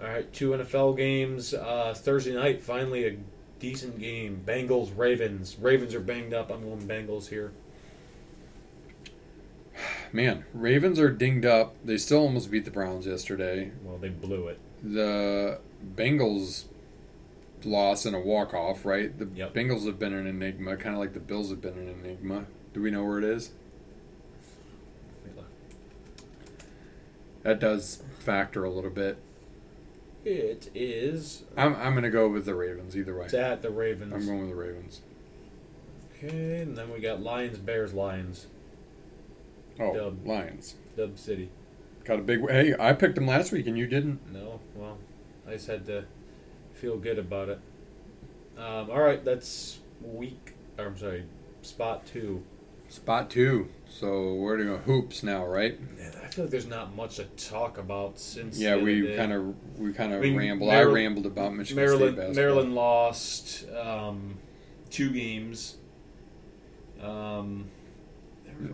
[0.02, 1.54] All right, two NFL games.
[1.54, 3.18] Uh, Thursday night, finally a
[3.60, 4.44] decent game.
[4.46, 5.58] Bengals, Ravens.
[5.60, 6.52] Ravens are banged up.
[6.52, 7.52] I'm going Bengals here.
[10.14, 11.76] Man, Ravens are dinged up.
[11.84, 13.72] They still almost beat the Browns yesterday.
[13.84, 14.60] Well, they blew it.
[14.84, 15.60] The
[15.96, 16.66] Bengals
[17.64, 19.18] lost in a walk off, right?
[19.18, 19.54] The Yep.
[19.54, 22.46] Bengals have been an enigma, kind of like the Bills have been an enigma.
[22.74, 23.52] Do we know where it is?
[25.26, 25.48] Let me look.
[27.44, 29.18] That does factor a little bit.
[30.26, 31.44] It is.
[31.56, 33.26] I'm I'm gonna go with the Ravens either way.
[33.26, 34.14] It's at the Ravens.
[34.14, 35.02] I'm going with the Ravens.
[36.18, 38.48] Okay, and then we got Lions, Bears, Lions,
[39.80, 40.26] Oh, Dub.
[40.28, 41.50] Lions Dub City.
[42.04, 42.42] got a big.
[42.50, 44.20] Hey, I picked them last week and you didn't.
[44.34, 44.98] No, well,
[45.48, 46.06] I just had to
[46.78, 47.60] feel good about it.
[48.58, 50.54] Um, all right, that's week.
[50.78, 51.26] Or I'm sorry,
[51.62, 52.44] spot two.
[52.90, 53.70] Spot two.
[53.90, 55.80] So we're doing hoops now, right?
[55.98, 58.60] Man, I feel like there's not much to talk about since.
[58.60, 60.70] Yeah, we kind of we kind of I mean, rambled.
[60.70, 62.16] Maryland- I rambled about Michigan State Maryland.
[62.18, 62.44] basketball.
[62.44, 64.38] Maryland lost um,
[64.90, 65.78] two games.
[67.02, 67.66] Um,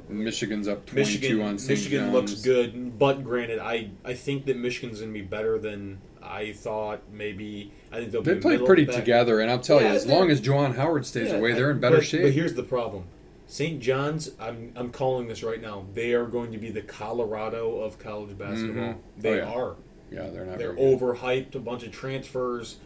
[0.08, 1.70] Michigan's up twenty-two Michigan, on St.
[1.72, 2.13] Michigan John's.
[2.32, 6.54] looks good, but granted, I, I think that Michigan's going to be better than I
[6.54, 7.02] thought.
[7.12, 8.95] Maybe I think They be played pretty back.
[8.95, 11.79] together, and I'll tell you, as long as Juwan Howard stays Yeah, away, they're in
[11.79, 12.23] better but, shape.
[12.23, 13.03] But here's the problem:
[13.47, 13.79] St.
[13.79, 14.32] John's.
[14.39, 15.86] I'm I'm calling this right now.
[15.93, 18.93] They are going to be the Colorado of college basketball.
[18.93, 18.97] Mhm.
[19.19, 19.53] They Oh, yeah.
[19.53, 19.75] are.
[20.12, 20.58] yeah, they're not.
[20.58, 21.53] They're overhyped.
[21.56, 22.77] A bunch of transfers.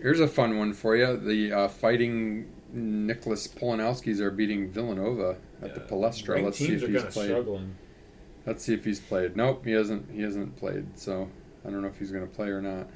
[0.00, 5.74] Here's a fun one for you: the uh, fighting Nicholas Polanowskis are beating Villanova at
[5.74, 6.42] the Palestra.
[6.42, 7.26] Let's see if he's played.
[7.26, 7.74] struggling.
[8.46, 9.36] Let's see if he's played.
[9.36, 10.10] Nope, he hasn't.
[10.10, 10.98] He hasn't played.
[10.98, 11.28] So
[11.66, 12.88] I don't know if he's going to play or not.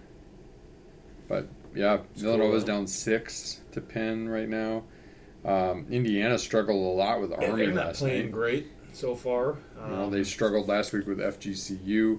[1.28, 4.84] But yeah, It's Villanova's cool, down six to Penn right now.
[5.44, 8.32] Um, Indiana struggled a lot with Army they're not last playing night.
[8.32, 9.58] great so far.
[9.80, 12.18] Um, they struggled last week with FGCU.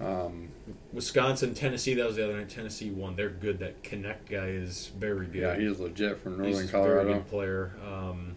[0.00, 0.48] Um,
[0.92, 1.94] Wisconsin, Tennessee.
[1.94, 2.48] That was the other night.
[2.48, 3.16] Tennessee won.
[3.16, 3.60] They're good.
[3.60, 5.42] That Knecht guy is very good.
[5.42, 7.72] yeah, he's legit from Northern He's a very good player.
[7.86, 8.36] Um,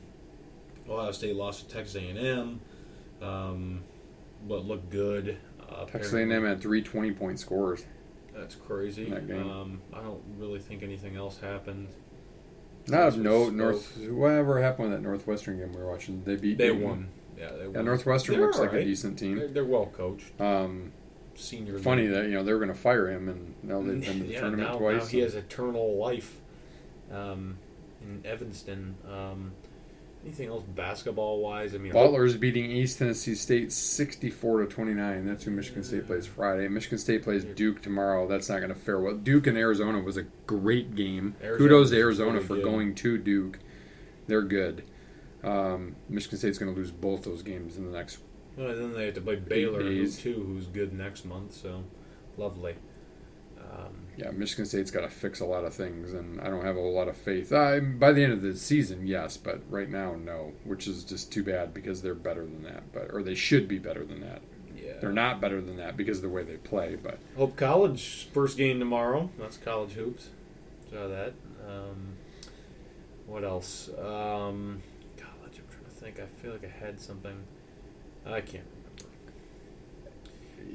[0.89, 2.59] Ohio State lost to Texas A&M,
[3.21, 3.83] um,
[4.47, 5.37] but looked good.
[5.69, 6.13] Uh, Texas.
[6.13, 7.85] A&M had three 20-point scores.
[8.39, 9.09] That's crazy.
[9.09, 9.29] that.
[9.31, 11.89] Um, I don't really think anything else happened.
[12.87, 13.53] Not note.
[13.53, 13.97] North.
[13.97, 16.23] Whatever happened with that Northwestern game we were watching?
[16.23, 16.57] They beat.
[16.57, 17.09] They won.
[17.37, 17.75] Yeah, they won.
[17.75, 19.53] Yeah, Northwestern They're looks like a decent They're, team.
[19.53, 20.39] they're well coached.
[20.39, 20.91] Um,
[21.35, 21.79] Senior.
[21.79, 22.11] funny league.
[22.13, 24.25] that you know they were going to fire him, and now they've been to the
[24.33, 25.01] yeah, tournament now, twice.
[25.03, 26.37] now he has eternal life
[27.11, 27.57] um,
[28.01, 28.95] in Evanston.
[29.07, 29.51] Um,
[30.23, 31.73] anything else basketball wise?
[31.73, 35.25] I mean, Butler's beating East Tennessee State 64 to 29.
[35.25, 36.67] That's who Michigan State plays Friday.
[36.67, 38.27] Michigan State plays Duke tomorrow.
[38.27, 39.15] That's not going to fare well.
[39.15, 41.35] Duke and Arizona was a great game.
[41.41, 42.63] Arizona Kudos to Arizona for good.
[42.63, 43.59] going to Duke.
[44.27, 44.83] They're good.
[45.43, 48.19] Um, Michigan State's going to lose both those games in the next.
[48.57, 51.53] Well, then they have to play Baylor who, too, who's good next month.
[51.53, 51.85] So
[52.37, 52.75] lovely.
[53.57, 56.75] Um, Yeah, Michigan State's got to fix a lot of things, and I don't have
[56.75, 57.53] a whole lot of faith.
[57.53, 61.31] Uh, by the end of the season, yes, but right now, no, which is just
[61.31, 64.41] too bad because they're better than that, but or they should be better than that.
[64.75, 64.93] yeah.
[64.99, 68.57] They're not better than that because of the way they play, but Hope College first
[68.57, 69.29] game tomorrow.
[69.39, 70.29] That's college hoops.
[70.91, 71.33] Saw that.
[71.65, 72.15] Um,
[73.25, 73.89] what else?
[73.89, 74.81] Um,
[75.15, 75.59] college.
[75.59, 76.19] I'm trying to think.
[76.19, 77.43] I feel like I had something.
[78.25, 78.65] I can't.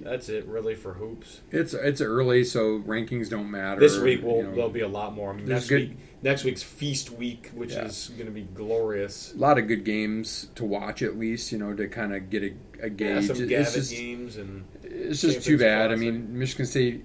[0.03, 1.41] That's it, really, for hoops.
[1.51, 3.81] It's it's early, so rankings don't matter.
[3.81, 4.55] This week will you know.
[4.55, 5.33] there'll be a lot more.
[5.33, 7.85] I mean, next good- week, next week's feast week, which Yeah.
[7.87, 9.33] is going to be glorious.
[9.35, 12.43] a lot of good games to watch at least, you know, to kind of get
[12.43, 12.47] a,
[12.83, 13.27] a Yeah, gauge.
[13.27, 15.91] some it's just games and it's just too bad.
[15.93, 17.05] I mean, Michigan State.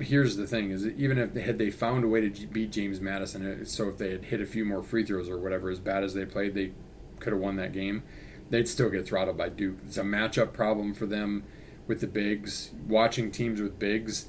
[0.00, 3.00] Here's the thing: is even if they had they found a way to beat James
[3.00, 6.02] Madison, so if they had hit a few more free throws or whatever, as bad
[6.02, 6.72] as they played, they
[7.20, 8.02] could have won that game.
[8.50, 9.78] they'd still get throttled by Duke.
[9.86, 11.44] It's a matchup problem for them
[11.86, 12.70] with the bigs.
[12.88, 14.26] Watching teams with bigs,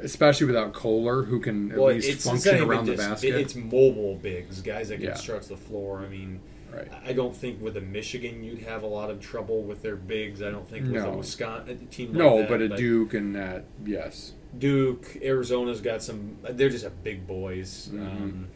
[0.00, 3.34] especially without Kohler, who can at Well, least function around the just- basket.
[3.34, 5.14] It's mobile bigs, guys that can Yeah.
[5.14, 5.98] stretch the floor.
[6.00, 6.40] I mean,
[6.72, 6.88] right.
[7.04, 10.42] I don't think with a Michigan you'd have a lot of trouble with their bigs.
[10.42, 11.12] I don't think with No.
[11.12, 12.12] a Wisconsin team.
[12.12, 14.34] No, like that, but a Duke and that, yes.
[14.56, 16.38] Duke, Arizona's got some.
[16.48, 17.90] They're just a big boys.
[17.92, 18.00] Mhm.
[18.00, 18.48] Um,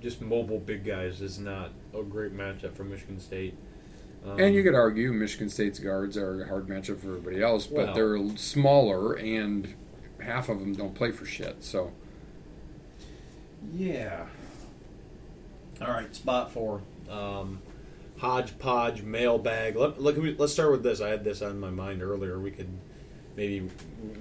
[0.00, 3.54] just mobile big guys is not a great matchup for Michigan State.
[4.26, 7.66] Um, And you could argue Michigan State's guards are a hard matchup for everybody else,
[7.66, 9.74] but Well- they're smaller and
[10.20, 11.62] half of them don't play for shit.
[11.64, 11.92] So
[13.74, 14.26] Yeah.
[15.80, 16.82] All right, spot four.
[17.08, 17.60] Um,
[18.18, 19.76] hodgepodge mailbag.
[19.76, 21.00] Let, look, let's start with this.
[21.00, 22.38] I had this on my mind earlier.
[22.38, 22.68] We could
[23.36, 23.68] maybe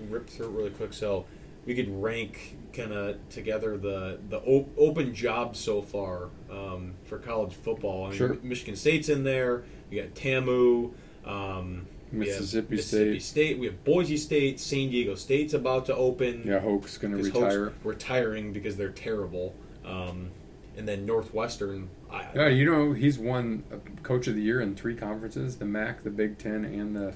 [0.10, 0.94] rip through it really quick.
[0.94, 1.26] So
[1.68, 7.20] we could rank kind of together the the op- open jobs so far um, for
[7.20, 8.06] college football.
[8.06, 8.38] I mean, Sure.
[8.42, 9.66] Michigan State's in there.
[9.92, 10.94] We got TAMU.
[11.26, 13.22] Um, Mississippi Mississippi State.
[13.22, 13.60] State.
[13.60, 14.62] We have Boise State.
[14.62, 16.44] San Diego State's about to open.
[16.46, 17.74] yeah, Hoke's going to retire.
[17.84, 19.54] retiring because they're terrible.
[19.86, 20.32] Um,
[20.78, 21.90] and then Northwestern.
[22.10, 23.64] I, Yeah, you know he's won
[24.04, 27.14] Coach of the Year in three conferences: the MAC, the Big Ten, and the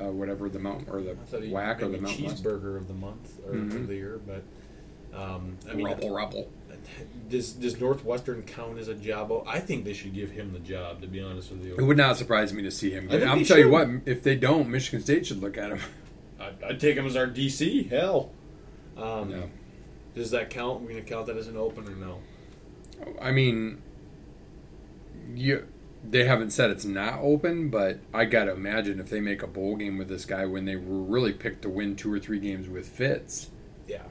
[0.00, 2.94] uh, whatever the mountain or the I thought he WAC or the cheeseburger of the
[2.94, 3.74] month or Mhm.
[3.76, 4.42] of the year, but
[5.18, 6.50] um, I mean, Rubble, rubble.
[7.30, 9.30] does does Northwestern count as a job?
[9.32, 11.00] Oh, I think they should give him the job.
[11.00, 13.04] To be honest with you, It would not surprise me to see him.
[13.04, 15.56] I Get, think I'm they tell you what, if they don't, Michigan State should look
[15.56, 15.80] at him.
[16.38, 17.88] I'd, I'd take him as our DC.
[17.88, 18.30] Hell,
[18.98, 19.42] um, Yeah.
[20.14, 20.82] does that count?
[20.82, 22.18] We're gonna count that as an open or no?
[23.20, 23.80] I mean,
[25.34, 25.66] you
[26.08, 29.46] they haven't said it's not open, but I got to imagine if they make a
[29.46, 32.38] bowl game with this guy when they were really picked to win two or three
[32.38, 33.50] games with Fitz.
[33.88, 34.02] Yeah.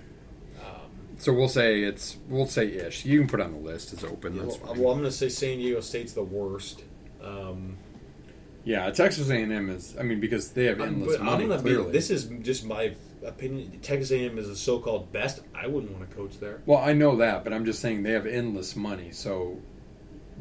[0.62, 3.06] Um, So we'll say it's we'll say ish.
[3.06, 4.36] You can put on the list as open.
[4.36, 6.84] yeah, well, well, I'm gonna say San Diego State's the worst.
[7.24, 7.78] Um,
[8.66, 9.96] yeah, Texas A&M is.
[10.00, 11.46] I mean, because they have I'm, endless but money.
[11.52, 11.86] I'm clearly.
[11.86, 13.80] be, this is just my opinion.
[13.82, 15.42] Texas A&M is the so-called best.
[15.54, 16.62] I wouldn't want to coach there.
[16.66, 19.60] Well, I know that, but I'm just saying they have endless money, so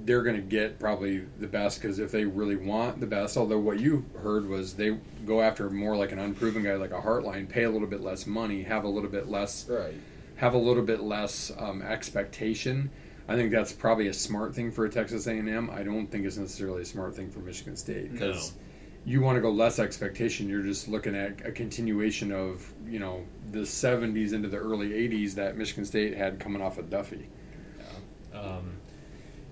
[0.04, 3.58] they're going to get probably the best because if they really want the best, although
[3.58, 7.48] what you heard was they go after more like an unproven guy like a Hartline,
[7.48, 9.94] pay a little bit less money, have a little bit less, Right.
[10.36, 12.90] have a little bit less um, expectation.
[13.28, 15.70] I think that's probably a smart thing for a Texas A&M.
[15.70, 18.60] I don't think it's necessarily a smart thing for Michigan State because No.
[19.06, 20.48] you want to go less expectation.
[20.48, 25.34] You're just looking at a continuation of you know the '70s into the early '80s
[25.36, 27.28] that Michigan State had coming off of Duffy.
[28.34, 28.72] Um,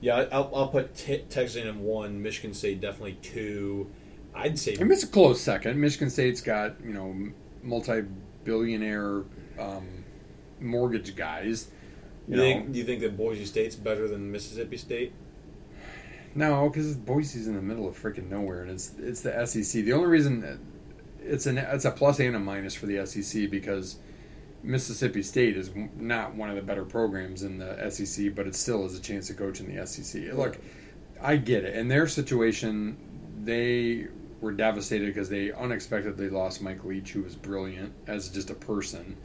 [0.03, 3.91] yeah, I'll, I'll put t- Texas A&M one, Michigan State definitely two.
[4.35, 5.81] I'd say I mean, it's a close second.
[5.81, 9.25] Michigan State's got you know multi-billionaire
[9.59, 10.05] um,
[10.61, 11.69] mortgage guys.
[12.29, 15.13] You You think, do you think that Boise State's better than Mississippi State?
[16.35, 19.85] no, because Boise's in the middle of freaking nowhere, and it's it's the SEC.
[19.85, 20.61] The only reason
[21.21, 23.97] it's an it's a plus and a minus for the SEC because
[24.63, 28.83] Mississippi State is not one of the better programs in the SEC, but it still
[28.85, 30.33] has a chance to coach in the SEC.
[30.35, 30.59] Look,
[31.21, 31.75] I get it.
[31.75, 32.97] In their situation,
[33.43, 34.09] they
[34.41, 39.17] were devastated because they unexpectedly lost Mike Leach, who was brilliant as just a person.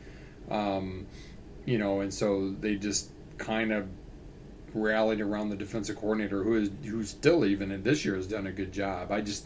[0.50, 1.08] Um,
[1.66, 3.88] you know, and so they just kind of
[4.74, 8.48] rallied around the defensive coordinator, who is who still even in this year has done
[8.48, 9.12] a good job.
[9.12, 9.46] I just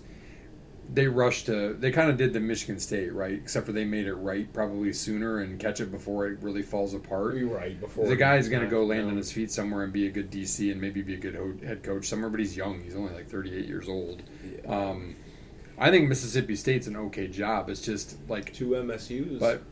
[0.93, 4.07] they rushed to they kind of did the Michigan State right, except for they made
[4.07, 7.35] it right probably sooner and catch it before it really falls apart.
[7.35, 7.79] You're right.
[7.79, 10.29] Before The guy's going to go land on his feet somewhere and be a good
[10.29, 12.81] DC and maybe be a good ho- head coach somewhere, but he's young.
[12.81, 14.23] He's only like 38 years old.
[14.67, 15.15] Um,
[15.77, 17.69] I think Mississippi State's an okay job.
[17.69, 19.39] It's just like, two MSU's.
[19.39, 19.63] but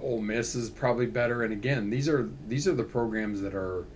[0.00, 1.42] Ole Miss is probably better.
[1.42, 3.86] And again, these are these are the programs that are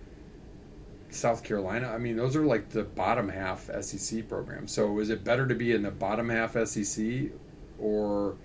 [1.15, 1.87] South Carolina.
[1.89, 4.71] I mean, those are like the bottom half SEC programs.
[4.71, 7.05] So is it better to be in the bottom half SEC
[7.79, 8.35] or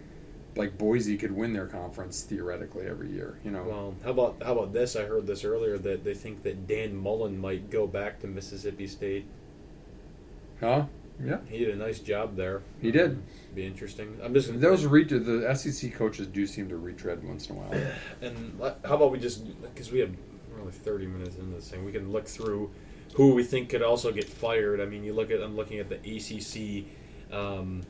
[0.56, 3.38] like Boise could win their conference theoretically every year?
[3.44, 4.96] You know, well, how about how about this?
[4.96, 8.86] I heard this earlier that they think that Dan Mullen might go back to Mississippi
[8.86, 9.26] State.
[10.60, 10.86] huh?
[11.22, 11.38] Yeah.
[11.48, 12.62] He did a nice job there.
[12.80, 13.10] He did.
[13.12, 14.18] Uh, be interesting.
[14.22, 17.92] I'm just Those re- the SEC coaches do seem to retread once in a while.
[18.22, 20.14] And uh, how about we just because we have
[20.60, 22.70] only thirty minutes into this thing, we can look through
[23.14, 24.80] who we think could also get fired.
[24.80, 26.86] I mean, you look at I'm looking at the ACC.
[27.34, 27.82] Um,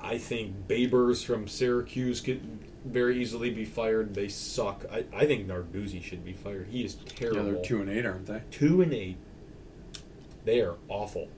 [0.00, 2.40] I think Babers from Syracuse could
[2.84, 4.14] very easily be fired.
[4.14, 4.84] They suck.
[4.90, 6.68] I, I think Narduzzi should be fired.
[6.70, 7.38] He is terrible.
[7.44, 8.42] Yeah, they're two and eight, aren't they?
[8.50, 9.16] Two and eight.
[10.44, 11.28] They are awful.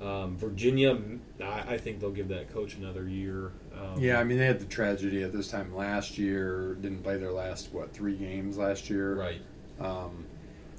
[0.00, 0.98] Um, Virginia,
[1.42, 3.52] I, I think they'll give that coach another year.
[3.78, 6.74] Um, Yeah, I mean they had the tragedy at this time last year.
[6.80, 9.14] Didn't play their last what three games last year.
[9.14, 9.42] right.
[9.80, 10.26] Um,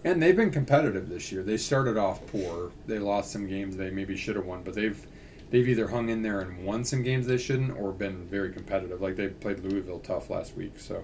[0.03, 1.43] And they've been competitive this year.
[1.43, 2.71] They started off poor.
[2.87, 5.05] They lost some games they maybe should have won, but they've
[5.51, 9.01] they've either hung in there and won some games they shouldn't, or been very competitive.
[9.01, 10.73] Like they played Louisville tough last week.
[10.79, 11.03] So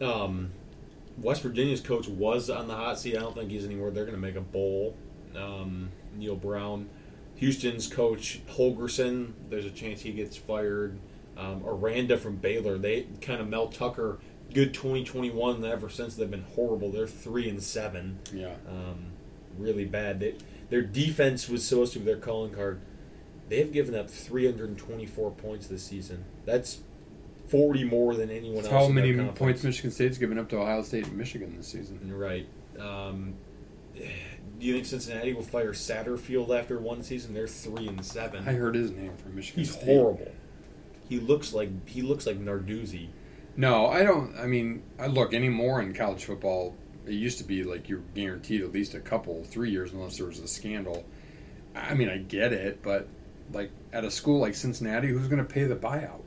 [0.00, 0.52] Um,
[1.18, 3.16] West Virginia's coach was on the hot seat.
[3.16, 3.90] I don't think he's anymore.
[3.90, 4.96] They're going to make a bowl.
[5.36, 6.88] Um, Neal Brown.
[7.36, 9.32] Houston's coach Holgorsen.
[9.48, 10.98] There's a chance he gets fired.
[11.36, 12.78] Um, Aranda from Baylor.
[12.78, 14.18] They kind of Mel Tucker.
[14.52, 15.64] Good 2021.
[15.64, 16.90] Ever since they've been horrible.
[16.90, 18.18] They're three and seven.
[18.32, 19.06] yeah, Um,
[19.58, 20.20] really bad.
[20.20, 20.34] They,
[20.70, 22.80] their defense was supposed to be their calling card.
[23.48, 26.24] They have given up 324 points this season.
[26.46, 26.78] That's
[27.48, 28.68] 40 more than anyone else.
[28.68, 29.38] how many conference.
[29.38, 31.98] points Michigan State's given up to Ohio State and Michigan this season?
[32.16, 32.46] Right.
[32.78, 33.34] Um,
[33.96, 37.34] do you think Cincinnati will fire Satterfield after one season?
[37.34, 38.48] They're three and seven.
[38.48, 39.60] I heard his name from Michigan.
[39.64, 39.84] He's State.
[39.84, 40.30] horrible.
[41.08, 43.08] He looks like he looks like Narduzzi.
[43.60, 44.34] No, I don't.
[44.38, 46.74] I mean, I look anymore in college football.
[47.04, 50.26] It used to be like you're guaranteed at least a couple, three years, unless there
[50.26, 51.04] was a scandal.
[51.74, 53.06] I mean, I get it, but
[53.52, 56.22] like at a school like Cincinnati, who's going to pay the buyout?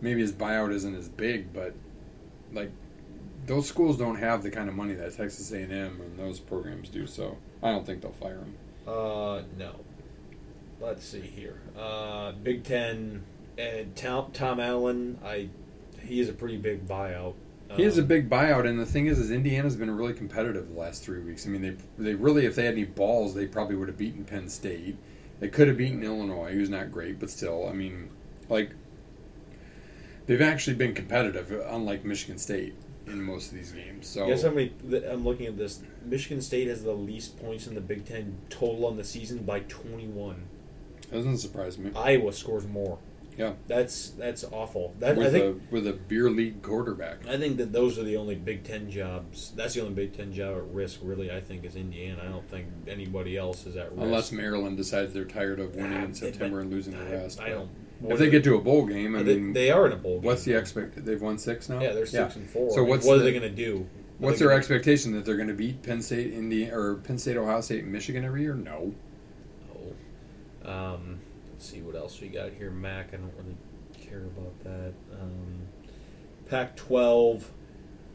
[0.00, 1.72] Maybe his buyout isn't as big, but
[2.52, 2.72] like
[3.46, 7.06] those schools don't have the kind of money that Texas A&M and those programs do.
[7.06, 8.56] So I don't think they'll fire him.
[8.88, 9.76] Uh, no.
[10.80, 11.60] Let's see here.
[11.78, 13.22] Uh, Big Ten.
[13.56, 15.18] And Tom, Tom Allen.
[15.24, 15.50] I
[16.02, 17.34] he is a pretty big buyout.
[17.76, 20.68] He is a Um, big buyout, and the thing is, is Indiana's been really competitive
[20.72, 21.46] the last three weeks.
[21.46, 24.24] I mean, they they really, if they had any balls, they probably would have beaten
[24.24, 24.96] Penn State.
[25.38, 28.10] They could have beaten Illinois, who's not great, but still, I mean,
[28.48, 28.72] like
[30.26, 32.74] they've actually been competitive, unlike Michigan State
[33.06, 34.06] in most of these games.
[34.06, 34.72] So Guess how many?
[35.08, 35.80] I'm looking at this.
[36.04, 39.60] Michigan State has the least points in the Big Ten total on the season by
[39.60, 40.42] 21.
[41.12, 41.90] doesn't surprise me.
[41.96, 42.98] Iowa scores more.
[43.40, 44.94] Yeah, That's that's awful.
[44.98, 47.26] That, with I think a with a beer league quarterback.
[47.26, 49.52] I think that those are the only Big Ten jobs.
[49.56, 51.00] That's the only Big Ten job at risk.
[51.02, 52.22] Really, I think is Indiana.
[52.22, 54.02] I don't think anybody else is at risk.
[54.02, 57.40] Unless Maryland decides they're tired of winning Ah, in September and losing the I- rest.
[57.40, 57.70] I but don't.
[58.12, 60.20] If they get to a bowl game, I they, mean, they are in a bowl.
[60.20, 60.26] Game.
[60.26, 61.04] what's the expect?
[61.04, 61.80] They've won six now.
[61.80, 62.70] Yeah, they're six and four.
[62.72, 63.86] So what's what the- are they going to do?
[64.20, 67.16] Are What's their gonna- expectation that they're going to beat Penn State, Indiana, or Penn
[67.18, 68.54] State, Ohio State, Michigan every year?
[68.54, 68.92] No.
[69.74, 70.70] Oh.
[70.70, 71.20] Um,
[71.60, 72.70] let's see what else we got here.
[72.70, 73.54] Mac, I don't really
[73.92, 74.94] care about that.
[75.20, 75.58] Um,
[76.48, 77.44] Pac-12.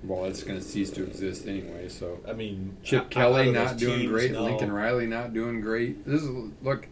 [0.04, 1.88] Well, it's going to cease to exist anyway.
[1.90, 4.46] So I mean, Chip out- Kelly not those doing teams, great, no.
[4.46, 6.06] Lincoln Riley not doing great.
[6.08, 6.30] This is
[6.64, 6.88] look.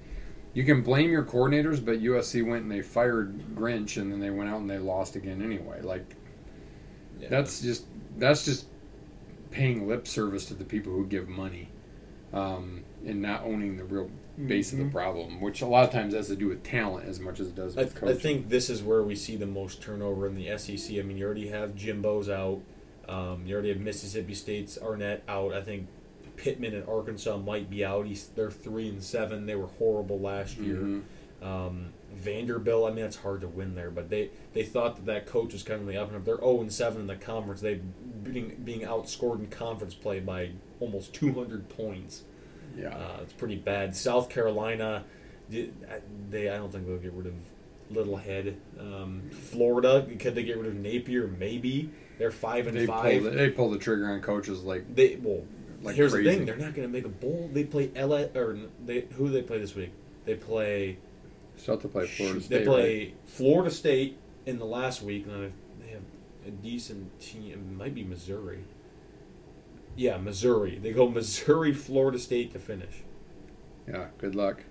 [0.54, 4.30] You can blame your coordinators, but USC went and they fired Grinch, and then they
[4.30, 5.82] went out and they lost again anyway.
[5.82, 6.16] Like
[7.20, 7.30] Yeah.
[7.30, 7.86] that's just
[8.18, 8.68] that's just
[9.50, 11.70] paying lip service to the people who give money,
[12.32, 14.10] um, and not owning the real
[14.48, 17.20] base of the problem, which a lot of times has to do with talent as
[17.20, 18.20] much as it does I, with I coaching.
[18.20, 20.98] think this is where we see the most turnover in the SEC.
[20.98, 22.62] I mean, you already have Jimbo's out.
[23.08, 25.54] Um, you already have Mississippi State's Arnett out.
[25.54, 25.88] I think
[26.38, 28.06] Pittman and Arkansas might be out.
[28.08, 29.46] He's, they're three and seven.
[29.46, 30.78] They were horrible last year.
[30.78, 31.02] Mhm.
[31.42, 32.90] Um, Vanderbilt.
[32.90, 35.62] I mean, it's hard to win there, but they, they thought that that coach was
[35.64, 36.26] kind of the up and up.
[36.26, 37.60] They're zero and seven in the conference.
[37.62, 37.82] They
[38.24, 42.24] being being outscored in conference play by almost two hundred points.
[42.76, 42.90] Yeah.
[42.90, 43.96] Uh, it's pretty bad.
[43.96, 45.04] South Carolina,
[45.50, 47.34] they I don't think they'll get rid of
[47.92, 48.56] Littlehead.
[48.80, 51.28] Um, Florida, could they get rid of Napier?
[51.28, 53.22] Maybe they're five and they five.
[53.22, 55.44] pulled they pulled the trigger on coaches like They well,
[55.82, 56.30] Like here's crazy.
[56.30, 57.50] the thing: they're not going to make a bowl.
[57.54, 59.92] They play LA or they who do they play this week?
[60.26, 60.98] They play
[61.58, 62.58] still to play Florida State.
[62.60, 63.16] they play right?
[63.26, 65.52] Florida State in the last week, and
[65.82, 66.02] they have
[66.48, 67.52] a decent team.
[67.52, 68.64] It might be Missouri.
[69.96, 70.80] Yeah, Missouri.
[70.82, 73.04] They go Missouri, Florida State to finish.
[73.88, 74.08] Yeah.
[74.18, 74.64] Good luck.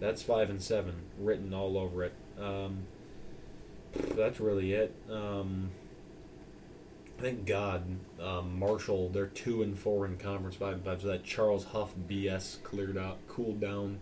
[0.00, 2.14] That's five and seven written all over it.
[2.40, 2.86] Um,
[3.92, 4.94] that's really it.
[5.10, 5.70] Um,
[7.18, 7.84] thank God,
[8.20, 9.10] um, Marshall.
[9.10, 11.02] They're two and four in conference five and five.
[11.02, 14.00] So that Charles Huff BS cleared out, cooled down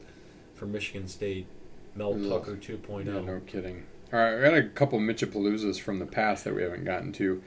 [0.54, 1.46] for Michigan State.
[1.94, 2.12] Mel.
[2.14, 2.76] Tucker oh.
[2.76, 3.04] 2.0.
[3.04, 3.84] Yeah, no kidding.
[4.12, 7.42] All right, I got a couple Mitchapaloozas from the past that we haven't gotten to.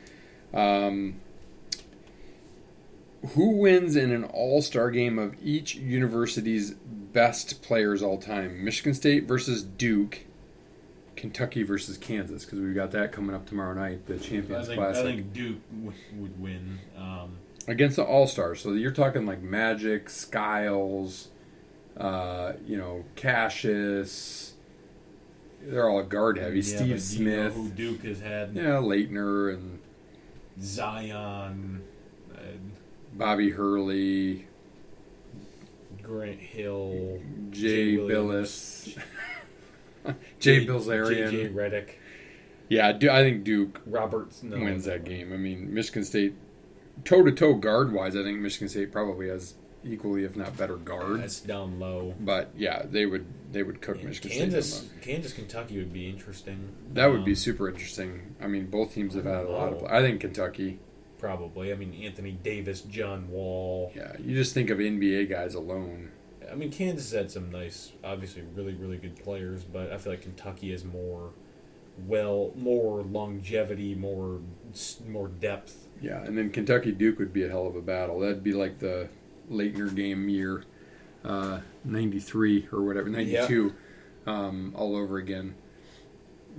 [0.54, 1.20] Um,
[3.30, 8.64] who wins in an All Star game of each university's best players all time?
[8.64, 10.22] Michigan State versus Duke,
[11.16, 14.80] Kentucky versus Kansas, because we've got that coming up tomorrow night, the I Champions think,
[14.80, 16.80] I Classic think Duke w- would win.
[16.98, 18.60] Um, against the All Stars.
[18.62, 21.30] So you're talking like Magic, Skiles,
[21.98, 24.54] uh, you know, Cassius.
[25.62, 26.58] They're all guard heavy.
[26.60, 26.98] yeah, Steve but do you know
[27.50, 27.54] Smith.
[27.54, 28.54] who Duke has had?
[28.54, 29.80] Yeah, Laettner and
[30.62, 31.84] Zion,
[33.16, 34.48] Bobby Hurley,
[36.02, 37.20] Grant Hill,
[37.52, 38.96] Jay Williams, Billis,
[40.40, 40.68] Jay J.J.
[40.68, 41.54] Bilzerian.
[41.54, 41.90] Redick,
[42.70, 44.44] Yeah, Du- I think Duke Roberts.
[44.44, 45.32] No, wins that game.
[45.34, 46.34] I mean, Michigan State
[47.06, 49.56] toe to toe guard wise, I think Michigan State probably has
[49.86, 51.22] equally, if not better, guard.
[51.22, 52.16] That's down low.
[52.20, 54.90] But yeah, they would they would cook Michigan Kansas, low.
[55.02, 56.70] Kansas, Kentucky would be interesting.
[56.94, 58.36] That would be Um, super interesting.
[58.42, 59.84] I mean, both teams have had a lot of.
[59.86, 60.80] I think Kentucky.
[61.24, 61.72] Probably.
[61.72, 63.94] I mean, Anthony Davis, John Wall.
[63.96, 66.12] Yeah, you just think of NBA guys alone.
[66.52, 70.24] I mean, Kansas had some nice, obviously, really, really good players, but I feel like
[70.24, 71.30] Kentucky is more,
[72.06, 74.42] well, more longevity, more,
[75.08, 75.88] more depth.
[76.02, 78.20] Yeah, and then Kentucky Duke would be a hell of a battle.
[78.20, 79.08] That'd be like the
[79.50, 80.66] Laettner game year,
[81.24, 83.74] uh, '93 or whatever, '92,
[84.28, 85.56] um, all over again.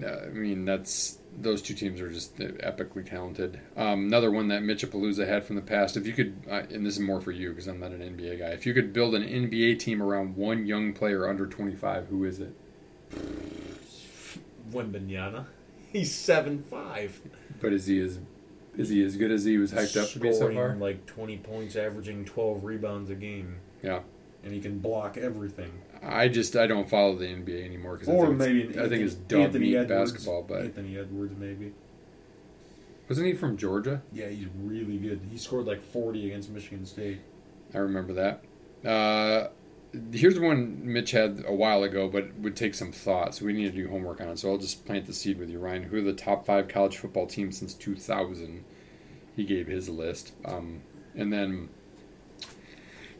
[0.02, 3.60] Uh, I mean, that's those two teams are just epically talented.
[3.76, 5.96] Um, another one that Mitchapalooza had from the past.
[5.96, 8.38] If you could, uh, and this is more for you because I'm not an NBA
[8.38, 8.48] guy.
[8.48, 12.40] If you could build an NBA team around one young player under 25, who is
[12.40, 12.54] it?
[14.72, 15.46] Wembanyama,
[15.92, 17.20] he's seven five,
[17.60, 18.18] But is he as
[18.76, 20.74] is he as good as he was hyped up to be so far?
[20.76, 24.00] like twenty points, averaging twelve rebounds a game, Yeah.
[24.42, 25.70] and he can block everything.
[26.06, 28.88] I just I don't follow the NBA anymore because I Or think maybe it's, I
[28.88, 30.12] think it's dog Anthony meat Edwards.
[30.12, 30.42] basketball.
[30.42, 31.72] But Anthony Edwards, maybe.
[33.08, 34.02] wasn't he from Georgia?
[34.12, 35.20] Yeah, he's really good.
[35.30, 37.20] He scored like forty against Michigan State.
[37.74, 38.88] I remember that.
[38.88, 39.48] Uh,
[40.12, 43.34] here's one Mitch had a while ago, but would take some thought.
[43.34, 44.38] So we need to do homework on it.
[44.38, 45.84] So I'll just plant the seed with you, Ryan.
[45.84, 48.64] Who are the top five college football teams since 2000?
[49.36, 50.32] He gave his list.
[50.44, 50.82] Um,
[51.16, 51.68] and then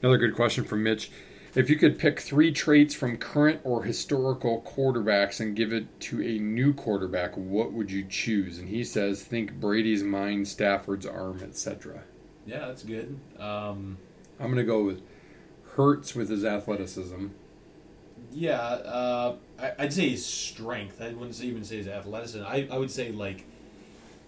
[0.02, 1.10] another good question from Mitch.
[1.54, 6.20] If you could pick three traits from current or historical quarterbacks and give it to
[6.20, 8.58] a new quarterback, what would you choose?
[8.58, 12.02] And he says, think Brady's mind, Stafford's arm, etc.
[12.44, 13.20] Yeah, that's good.
[13.38, 13.98] Um,
[14.40, 15.00] I'm going to go with
[15.76, 17.28] Hurts with his athleticism.
[18.32, 21.00] yeah, uh, I, I'd say his strength.
[21.00, 22.44] I wouldn't even say his athleticism.
[22.46, 23.44] I, I would say like,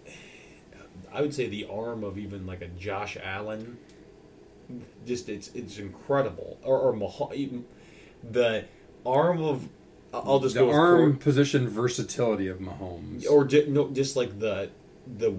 [1.12, 3.79] I would say the arm of even like a Josh Allen.
[5.06, 6.58] Just it's it's incredible.
[6.62, 7.64] Or, or even
[8.28, 8.64] the
[9.04, 9.68] arm of.
[10.12, 14.38] I'll just the go arm Cor- position versatility of Mahomes, or ju- no, just like
[14.38, 14.70] the
[15.06, 15.34] the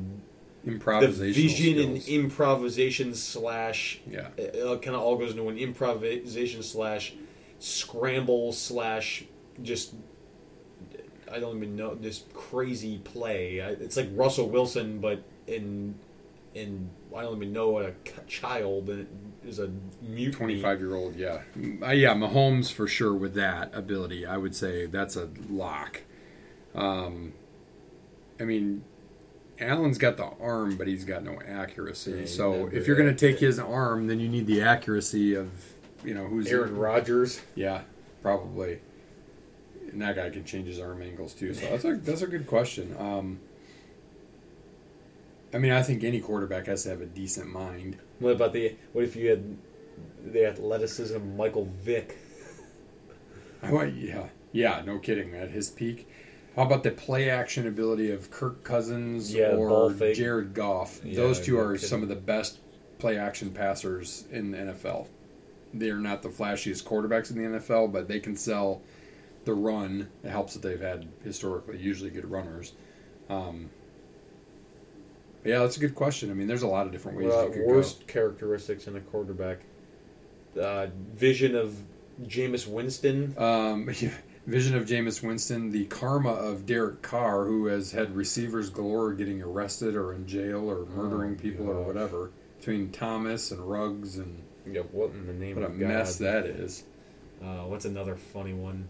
[0.65, 2.07] improvisation, vision skills.
[2.07, 7.13] and improvisation slash yeah, uh, it kind of all goes into an improvisation slash
[7.59, 9.23] scramble slash
[9.63, 9.95] just
[11.31, 13.61] I don't even know this crazy play.
[13.61, 15.95] I- It's like Russell Wilson, but in
[16.53, 17.91] in I don't even know a
[18.27, 18.89] child
[19.43, 19.69] is a
[20.01, 20.31] mutiny.
[20.31, 21.15] 25 year old.
[21.15, 21.41] Yeah,
[21.81, 22.13] uh, yeah.
[22.13, 24.25] Mahomes for sure with that ability.
[24.25, 26.03] I would say that's a lock.
[26.75, 27.33] Um,
[28.39, 28.83] I mean,
[29.59, 32.11] Allen's got the arm, but he's got no accuracy.
[32.11, 35.49] Yeah, so if you're going to take his arm, then you need the accuracy of
[36.03, 37.41] you know who's Aaron Rodgers.
[37.55, 37.81] Yeah,
[38.21, 38.81] probably.
[39.91, 41.53] And that guy can change his arm angles too.
[41.53, 42.95] So that's a that's a good question.
[42.99, 43.39] Um,
[45.53, 47.97] I mean, I think any quarterback has to have a decent mind.
[48.19, 48.75] What about the?
[48.93, 49.57] What if you had
[50.25, 52.17] the athleticism of Michael Vick?
[53.63, 55.33] I want, yeah, yeah, no kidding.
[55.33, 56.07] At his peak,
[56.55, 59.91] how about the play action ability of Kirk Cousins Yeah, or.
[60.13, 60.99] Jared Goff?
[61.03, 61.87] Yeah, Those two are kidding.
[61.87, 62.59] some of the best
[62.99, 65.07] play action passers in the NFL.
[65.73, 68.81] They're not the flashiest quarterbacks in the NFL, but they can sell
[69.45, 70.09] the run.
[70.23, 72.73] It helps that they've had historically usually good runners.
[73.29, 73.69] Um,
[75.47, 76.29] yeah, that's a good question.
[76.29, 79.01] I mean, there's a lot of different ways Uh, you could worst characteristics in a
[79.01, 79.59] quarterback.
[80.59, 81.75] Uh, vision of
[82.23, 83.33] Jameis Winston.
[83.33, 83.43] go.
[83.43, 83.89] Um,
[84.47, 89.41] vision of Jameis Winston, the karma of Derek Carr, who has had receivers galore getting
[89.41, 92.31] arrested or in jail or murdering Oh, people or whatever.
[92.59, 95.87] Between Thomas and Ruggs and Yeah, what in the name of what a God?
[95.87, 96.83] mess that is.
[97.43, 98.87] Uh, what's another funny one?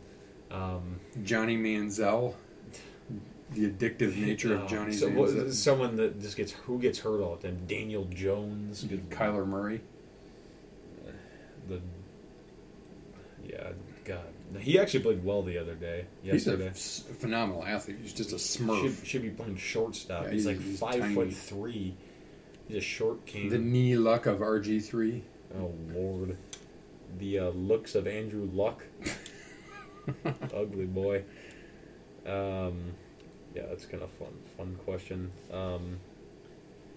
[0.50, 2.36] Um, Johnny Manziel,
[3.52, 5.54] the addictive nature uh, of Johnny so what- Manziel.
[5.54, 7.60] someone that just gets who gets hurt all the time.
[7.68, 8.84] Daniel Jones.
[9.10, 9.82] Kyler Murray.
[11.68, 11.82] The
[13.46, 13.72] yeah,
[14.04, 14.20] God,
[14.60, 16.06] he actually played well the other day.
[16.24, 17.14] He's a Yesterday.
[17.20, 17.98] phenomenal athlete.
[18.02, 18.82] He's just a smurf.
[19.00, 20.24] should, should be playing shortstop.
[20.26, 21.14] Yeah, he's, he's- like he's five tiny.
[21.16, 21.96] foot three.
[22.68, 23.50] He's a short king.
[23.50, 25.22] The knee luck of RG3.
[25.58, 26.38] Oh Lord,
[27.18, 28.84] the uh, looks of Andrew Luck,
[30.54, 31.24] ugly boy.
[32.26, 32.94] Um,
[33.58, 34.34] yeah, that's kind of fun.
[34.56, 35.32] Fun question.
[35.52, 36.00] Um,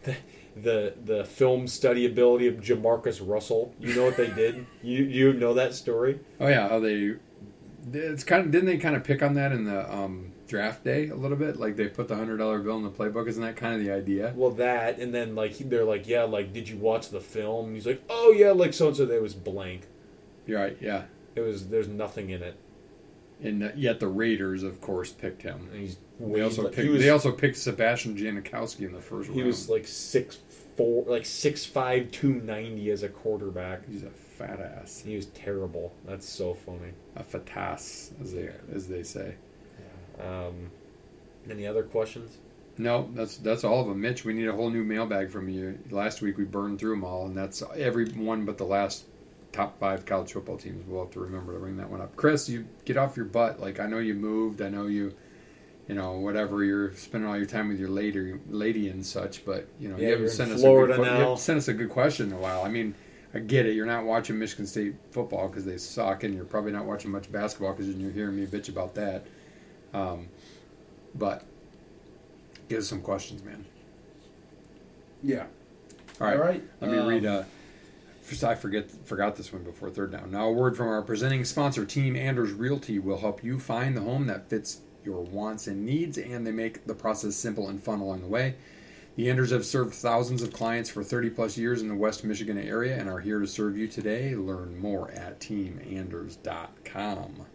[0.03, 0.17] the,
[0.57, 3.75] the the film study ability of Jamarcus Russell.
[3.81, 4.67] You know what they did?
[4.83, 6.21] you you know that story?
[6.39, 7.15] Oh yeah, how they
[7.93, 11.09] it's kind of didn't they kind of pick on that in the um, draft day
[11.09, 11.57] a little bit?
[11.57, 13.27] Like they put the hundred dollar bill in the playbook.
[13.27, 14.35] Isn't that kind of the idea?
[14.37, 17.67] Well, that and then like they're like, yeah, like did you watch the film?
[17.67, 19.07] And he's like, oh yeah, like so and so.
[19.07, 19.87] There was blank.
[20.47, 20.77] You're right.
[20.81, 21.05] Yeah.
[21.35, 22.57] It was there's nothing in it.
[23.43, 25.69] And yet the Raiders, of course, picked him.
[25.73, 26.91] And he's They also picked.
[26.91, 29.41] was, they also picked Sebastian Janikowski in the first he round.
[29.41, 30.39] He was like six
[30.77, 33.89] four, like six five, two ninety as a quarterback.
[33.89, 35.93] He's a fat ass, He was terrible.
[36.07, 36.93] That's so funny.
[37.17, 39.35] a fatas, as they as they say.
[40.19, 40.71] Um,
[41.51, 42.39] any other questions?
[42.79, 44.01] No, that's that's all of them.
[44.01, 45.79] Mitch, we need a whole new mailbag from you.
[45.91, 49.05] Last week we burned through them all, and that's every one but the last
[49.53, 50.87] top five college football teams.
[50.87, 52.17] We'll have to remember to bring that one up.
[52.17, 53.61] Chris, you get off your butt.
[53.61, 54.63] Like I know you moved.
[54.63, 55.15] I know you,
[55.89, 56.63] you know, whatever.
[56.65, 59.45] You're spending all your time with your lady, lady and such.
[59.45, 61.21] But you know, Yeah, you haven't sent us Florida a good, que- you now.
[61.25, 62.63] haven't sent us a good question in a while.
[62.63, 62.95] I mean.
[63.33, 63.77] I get it.
[63.77, 67.31] You're not watching Michigan State football because they suck, and you're probably not watching much
[67.31, 69.25] basketball because you're hearing me bitch about that.
[69.95, 70.27] Um,
[71.15, 71.45] but
[72.69, 73.65] give us some questions, man.
[75.23, 75.47] Yeah.
[76.21, 76.37] All right.
[76.37, 76.63] All right.
[76.81, 77.25] Let me um, read.
[77.25, 77.51] Uh, first,
[78.45, 80.31] I forget forgot this one before third down.
[80.31, 84.03] Now, a word from our presenting sponsor, Team Anders Realty, will help you find the
[84.03, 88.01] home that fits your wants and needs, and they make the process simple and fun
[88.01, 88.55] along the way.
[89.17, 92.57] The Anders have served thousands of clients for 30 plus years in the West Michigan
[92.57, 94.35] area and are here to serve you today.
[94.35, 97.47] Learn more at teamanders.com.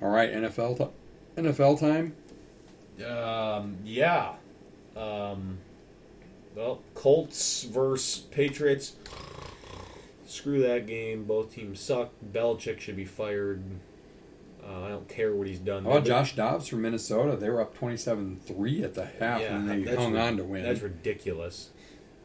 [0.00, 2.14] All right, NFL ti- NFL time.
[3.04, 4.34] Um, yeah.
[4.96, 5.58] Um,
[6.56, 8.96] well, Colts versus Patriots.
[10.26, 11.24] Screw that game.
[11.24, 12.10] Both teams suck.
[12.32, 13.62] Belichick should be fired.
[14.66, 15.86] Uh, I don't care what he's done.
[15.86, 17.36] About Josh Dobbs from Minnesota?
[17.36, 20.64] They were up 27-3 at the half, Yeah, and they hung ri- on to win.
[20.64, 21.70] That's ridiculous.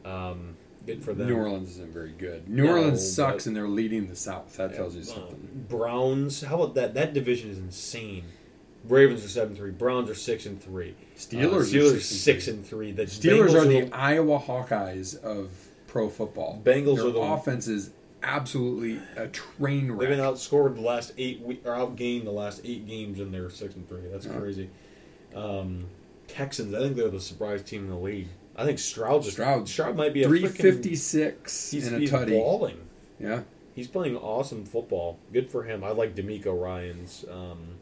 [0.04, 1.28] Um, good for them.
[1.28, 2.48] New Orleans isn't very good.
[2.48, 4.56] New No, Orleans sucks, and they're leading the South.
[4.56, 5.66] That Yeah, tells you um, something.
[5.68, 6.42] Browns.
[6.42, 6.94] How about that?
[6.94, 8.24] That division is insane.
[8.88, 9.70] Ravens are seven three.
[9.70, 10.94] Browns are six and three.
[11.16, 12.90] Steelers, Uh, are Steelers six, six and three.
[12.92, 13.04] The.
[13.04, 15.50] Steelers Bengals are the Iowa Hawkeyes of
[15.86, 16.60] pro football.
[16.64, 17.90] Bengals Their are the- offense is
[18.22, 20.00] absolutely a train wreck.
[20.00, 23.50] They've been outscored the last eight we- or outgained the last eight games, and they're
[23.50, 24.02] six and three.
[24.10, 24.38] That's Yeah.
[24.38, 24.70] crazy.
[25.34, 25.86] Um,
[26.28, 26.74] Texans.
[26.74, 28.28] I think they're the surprise team in the league.
[28.56, 29.24] I think Stroud.
[29.24, 29.68] Stroud.
[29.68, 32.76] Stroud might be a Three fifty six He's, in a he's balling.
[33.18, 33.42] Yeah,
[33.74, 35.18] He's playing awesome football.
[35.32, 35.82] Good for him.
[35.82, 37.24] I like DeMeco Ryans.
[37.30, 37.76] Um,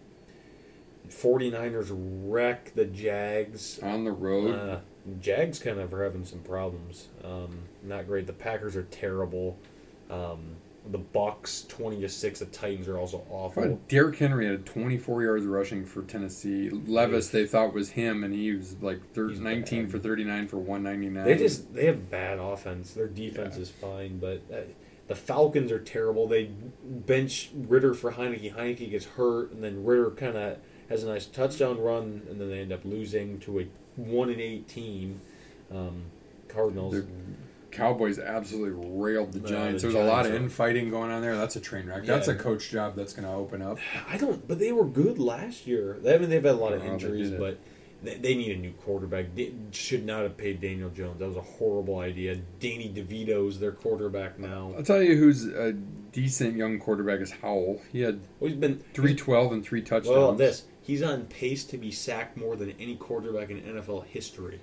[1.10, 3.78] 49ers wreck the Jags.
[3.82, 4.54] on the road.
[4.54, 4.78] Uh,
[5.20, 7.08] Jags kind of are having some problems.
[7.24, 8.26] Um, not great.
[8.26, 9.58] The Packers are terrible.
[10.10, 10.56] Um,
[10.90, 12.38] the Bucks twenty to six.
[12.38, 13.62] The Titans are also awful.
[13.62, 16.70] But Derrick Henry had 24 yards rushing for Tennessee.
[16.70, 19.92] Levis, they thought was him, and he was like thir- 19 bad.
[19.92, 21.24] for 39 for 199.
[21.24, 22.92] They just they have bad offense.
[22.94, 23.62] Their defense Yeah.
[23.62, 24.60] is fine, but uh,
[25.08, 26.26] the Falcons are terrible.
[26.26, 26.50] They
[26.82, 28.54] bench Ridder for Heinicke.
[28.54, 30.58] Heinicke gets hurt, and then Ridder kind of
[30.90, 33.66] has a nice touchdown run, and then they end up losing to a
[33.96, 35.20] one and eight team.
[35.70, 36.02] Um,
[36.48, 36.92] Cardinals.
[36.92, 37.06] The
[37.70, 39.82] Cowboys absolutely railed the No, Giants.
[39.82, 41.36] the There's a lot of infighting going on there.
[41.36, 42.04] That's a train wreck.
[42.04, 43.78] That's a coach job that's going to open up.
[44.08, 45.98] I don't, but they were good last year.
[46.06, 47.58] I mean, they've had a lot of they injuries, did but
[48.02, 49.34] they, they need a new quarterback.
[49.34, 51.20] They should not have paid Daniel Jones.
[51.20, 52.36] That was a horrible idea.
[52.58, 54.72] Danny DeVito's their quarterback now.
[54.76, 57.80] I'll tell you who's a decent young quarterback is Howell.
[57.92, 60.16] He had Well, he's been 312 and three touchdowns.
[60.16, 64.60] Well, this he's on pace to be sacked more than any quarterback in NFL history.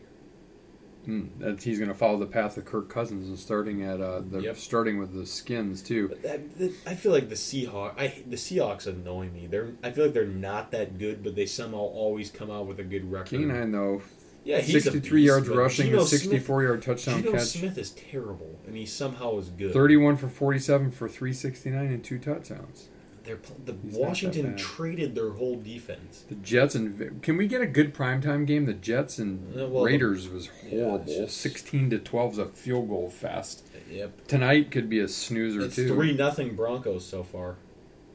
[1.05, 4.19] Hmm, that he's going to follow the path of Kirk Cousins and starting at uh,
[4.19, 4.57] the Yep.
[4.57, 6.09] starting with the Skins too.
[6.09, 7.93] But that, that, I feel like the Seahawks.
[7.97, 9.47] I the Seahawks annoy me.
[9.47, 12.79] They're I feel like they're not that good, but they somehow always come out with
[12.79, 13.39] a good record.
[13.39, 14.01] K9 though,
[14.43, 17.47] yeah, he's 63 beast, yards rushing, Geno a 64 yard Smith, touchdown Geno catch.
[17.47, 19.71] Smith is terrible, and he somehow is good.
[19.71, 22.89] 31 for 47 for 369 and two touchdowns.
[23.27, 26.23] They're the He's Washington traded their whole defense.
[26.29, 28.65] The Jets and can we get a good primetime game?
[28.65, 31.01] The Jets and Uh, well, Raiders was horrible.
[31.05, 33.67] it's just- 16 to 12 is a field goal fest.
[33.91, 35.89] Yep, Tonight could be a snoozer it's too.
[35.89, 37.57] three nothing Broncos so far.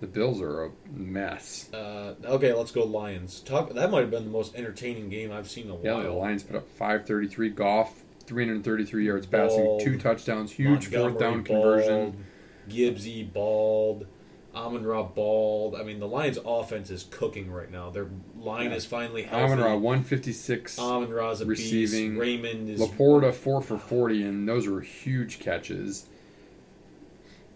[0.00, 1.68] The Bills are a mess.
[1.72, 3.40] Uh, okay, let's go Lions.
[3.40, 3.72] Talk.
[3.74, 6.02] That might have been the most entertaining game I've seen in a Yeah, while.
[6.02, 7.50] Yeah, the Lions put up 533.
[7.50, 9.82] Goff 333 yards passing, Bald.
[9.82, 12.24] two touchdowns, huge fourth down Montgomery conversion.
[12.68, 14.06] Gibbsy bald,
[14.54, 15.74] Amon Ra bald.
[15.74, 17.88] I mean, the Lions' offense is cooking right now.
[17.90, 18.76] Their line Yeah.
[18.76, 19.44] is finally healthy.
[19.52, 20.78] Amon Ra 156.
[20.78, 22.10] Amon Ra's a receiving.
[22.10, 22.20] beast.
[22.20, 26.06] Raymond is LaPorta four for 40, and those were huge catches.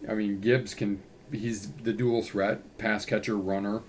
[0.09, 1.03] I mean, Gibbs can.
[1.33, 3.83] He's the dual threat, pass catcher, runner.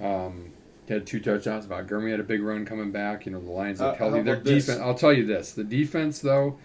[0.00, 0.46] Um,
[0.86, 1.64] he had two touchdowns.
[1.64, 3.24] About Gurmy had a big run coming back.
[3.26, 4.18] You know, the Lions Uh, look healthy.
[4.18, 4.66] how Their about this?
[4.66, 4.82] defense.
[4.82, 6.58] I'll tell you this: the defense, though,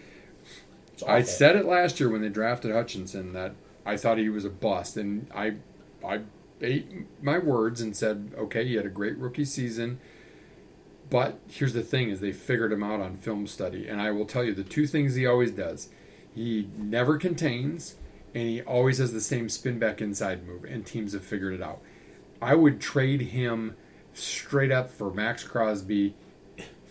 [1.07, 3.53] I said it last year when they drafted Hutchinson that
[3.85, 5.55] I thought he was a bust, and I,
[6.03, 6.21] I
[6.61, 6.87] ate
[7.21, 9.99] my words and said, okay, he had a great rookie season.
[11.09, 14.25] But here's the thing: is they figured him out on film study, and I will
[14.25, 15.89] tell you the two things he always does:
[16.33, 17.95] he never contains,
[18.33, 21.61] and he always has the same spin back inside move, and teams have figured it
[21.61, 21.79] out.
[22.41, 23.75] I would trade him
[24.13, 26.15] straight up for Maxx Crosby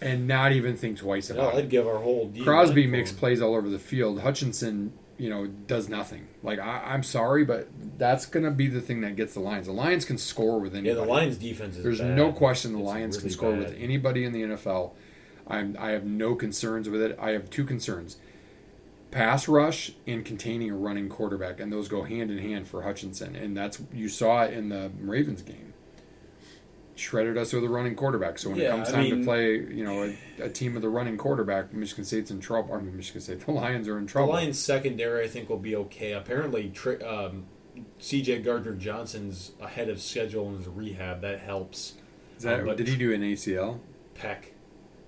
[0.01, 1.69] and not even think twice about I'd it.
[1.71, 4.21] give our whole Crosby makes plays all over the field.
[4.21, 6.27] Hutchinson, you know, does nothing.
[6.43, 9.67] Like I, I'm sorry, but that's gonna be the thing that gets the Lions.
[9.67, 11.01] The Lions can score with Yeah, anybody.
[11.07, 11.83] the Lions' defense is.
[11.85, 12.17] There's bad.
[12.17, 13.59] no question the It's Lions can score bad.
[13.61, 14.93] with anybody in the NFL.
[15.47, 17.19] I'm, I have no concerns with it.
[17.21, 18.17] I have two concerns:
[19.11, 23.37] pass rush and containing a running quarterback, and those go hand in hand for Hutchinson.
[23.37, 25.74] And that's you saw it in the Ravens game.
[26.97, 28.39] Shredded us with a running quarterback.
[28.39, 30.05] So when it Yeah, comes I time mean- to play, you know,
[30.39, 32.75] a, a team with a running quarterback, Michigan State's in trouble.
[32.75, 34.29] I mean, Michigan State, the Lions are in trouble.
[34.29, 34.35] The.
[34.35, 36.13] Lions' secondary, I think, will be okay.
[36.13, 37.47] Apparently, tri- um,
[37.99, 38.43] C.J.
[38.43, 41.21] Gardner Johnson's ahead of schedule in his rehab.
[41.23, 41.95] That helps.
[42.37, 43.81] Is that, um, but- did he do an ACL?
[44.15, 44.53] Peck,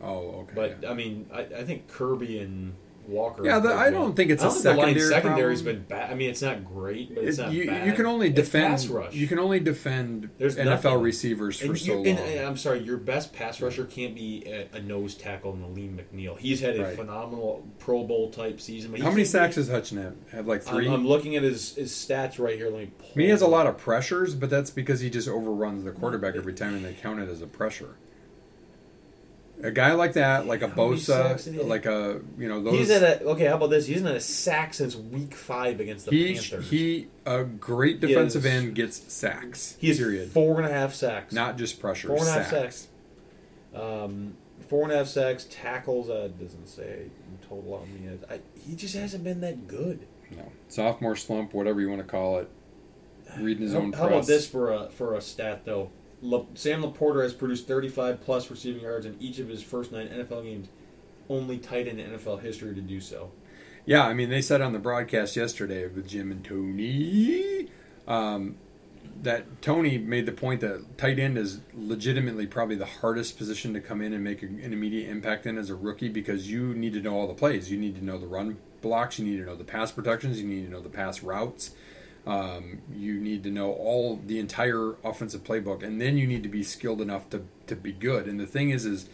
[0.01, 0.53] Oh, okay.
[0.57, 0.91] but yeah.
[0.91, 2.75] I mean, I, I think Kirby and
[3.09, 3.45] Walker.
[3.45, 5.83] Yeah, the- I don't think it's I a don't think the Lions' secondary secondary's problem.
[5.83, 6.11] been bad.
[6.11, 7.87] I mean, it's not great, but it's It- not you, bad.
[7.87, 9.15] you can only It's defend pass rush.
[9.15, 11.03] you can only defend There's NFL nothing.
[11.03, 12.07] receivers for And so you- long.
[12.07, 15.63] and- and I'm sorry, your best pass rusher can't be a, a nose tackle in
[15.63, 16.39] Alim McNeill.
[16.39, 16.97] He's had a Right.
[16.97, 18.95] phenomenal Pro Bowl type season.
[18.97, 20.15] How many sacks does Hutchin have?
[20.33, 22.71] Have like I'm, 3 I'm looking at his, his stats right here.
[22.71, 22.91] Let me.
[22.99, 25.85] Pull I mean, he has a lot of pressures, but that's because he just overruns
[25.85, 27.97] the quarterback every time, and they count it as a pressure.
[29.63, 32.47] A guy like that, like a How many sacks did he Bosa, like a you
[32.49, 32.75] know those.
[32.79, 33.47] He's at a okay.
[33.47, 33.87] How about this?
[33.87, 36.69] He's not a sack since week five against the he Panthers.
[36.71, 39.77] he a great He defensive has- end gets sacks.
[39.81, 40.31] He's period.
[40.31, 41.33] four and a half sacks.
[41.33, 42.09] Not just pressure.
[42.09, 42.87] four and a half sacks.
[43.75, 43.83] sacks.
[43.83, 44.35] Um,
[44.69, 45.47] four and a half sacks.
[45.51, 46.11] Tackles.
[46.11, 47.07] Uh, doesn't say
[47.49, 48.11] total on me.
[48.31, 50.07] I, he just hasn't been that good.
[50.31, 52.51] No sophomore slump, whatever you want to call it.
[53.39, 54.13] Reading his How, own how press.
[54.13, 55.91] about this for a for a stat though?
[56.27, 60.09] La, Sam LaPorta has produced 35 plus receiving yards in each of his first nine
[60.09, 60.69] NFL games.
[61.29, 63.31] Only tight end in NFL history to do so.
[63.85, 67.69] Yeah, I mean, they said on the broadcast yesterday with Jim and Tony
[68.09, 68.57] um,
[69.23, 73.81] that Tony made the point that tight end is legitimately probably the hardest position to
[73.81, 77.01] come in and make an immediate impact in as a rookie because you need to
[77.01, 77.71] know all the plays.
[77.71, 80.49] You need to know the run blocks, you need to know the pass protections, you
[80.49, 81.73] need to know the pass routes.
[82.27, 86.49] Um, you need to know all the entire offensive playbook, and then you need to
[86.49, 88.27] be skilled enough to, to be good.
[88.27, 89.09] And the thing is, is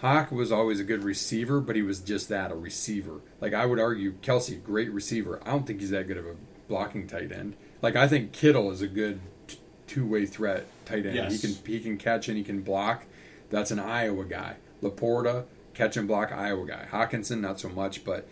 [0.00, 3.20] Hock was always a good receiver, but he was just that, a receiver.
[3.40, 5.40] Like I would argue, Kelce, great receiver.
[5.46, 6.36] I don't think he's that good of a
[6.68, 7.56] blocking tight end.
[7.80, 11.16] Like I think Kittle is a good t- two-way threat tight end.
[11.16, 11.40] Yes.
[11.40, 13.06] He can he can catch and he can block.
[13.48, 14.56] That's an Iowa guy.
[14.82, 16.86] LaPorta, catch and block Iowa guy.
[16.90, 18.28] Hockenson, not so much, but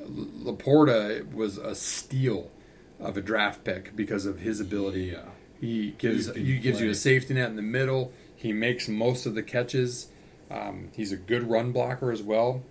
[0.00, 2.52] L- LaPorta was a steal
[3.00, 5.04] of a draft pick because of his ability.
[5.12, 5.22] Yeah.
[5.60, 8.12] He gives He gives you a safety net in the middle.
[8.36, 10.08] He makes most of the catches.
[10.50, 12.62] Um, he's a good run blocker as well.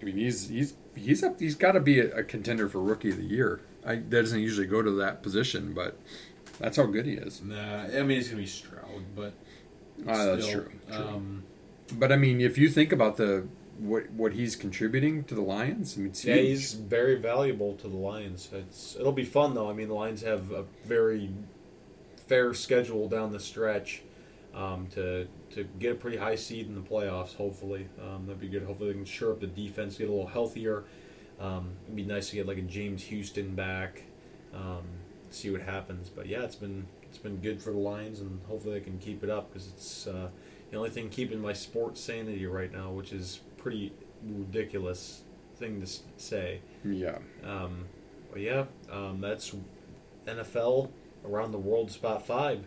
[0.00, 1.38] I mean, he's he's he's up.
[1.40, 3.60] He's got to be a, a contender for rookie of the year.
[3.86, 5.98] I, that doesn't usually go to that position, but
[6.58, 7.40] that's how good he is.
[7.42, 9.34] Nah, I mean it's gonna be Stroud, but
[10.06, 10.70] Ah, that's true.
[10.90, 10.96] true.
[10.96, 11.44] Um,
[11.92, 13.46] but I mean, if you think about the
[13.78, 16.46] what what he's contributing to the Lions, I mean, it's Yeah, huge.
[16.48, 18.48] he's very valuable to the Lions.
[18.52, 19.68] It's it'll be fun though.
[19.70, 21.30] I mean, the Lions have a very
[22.26, 24.02] fair schedule down the stretch
[24.54, 27.34] um, to to get a pretty high seed in the playoffs.
[27.36, 28.62] Hopefully, um, that'd be good.
[28.64, 30.84] Hopefully, they can shore up the defense, get a little healthier.
[31.40, 34.02] Um, it'd be nice to get like a James Houston back.
[34.54, 34.82] Um,
[35.30, 36.08] see what happens.
[36.08, 39.24] But yeah, it's been it's been good for the Lions, and hopefully they can keep
[39.24, 40.28] it up because it's uh,
[40.70, 43.92] the only thing keeping my sports sanity right now, which is pretty
[44.22, 45.22] ridiculous
[45.56, 46.60] thing to say.
[46.84, 47.18] yeah.
[47.42, 47.86] Um,
[48.36, 49.54] yeah, um, that's
[50.26, 50.90] NFL
[51.24, 52.66] around the world spot five.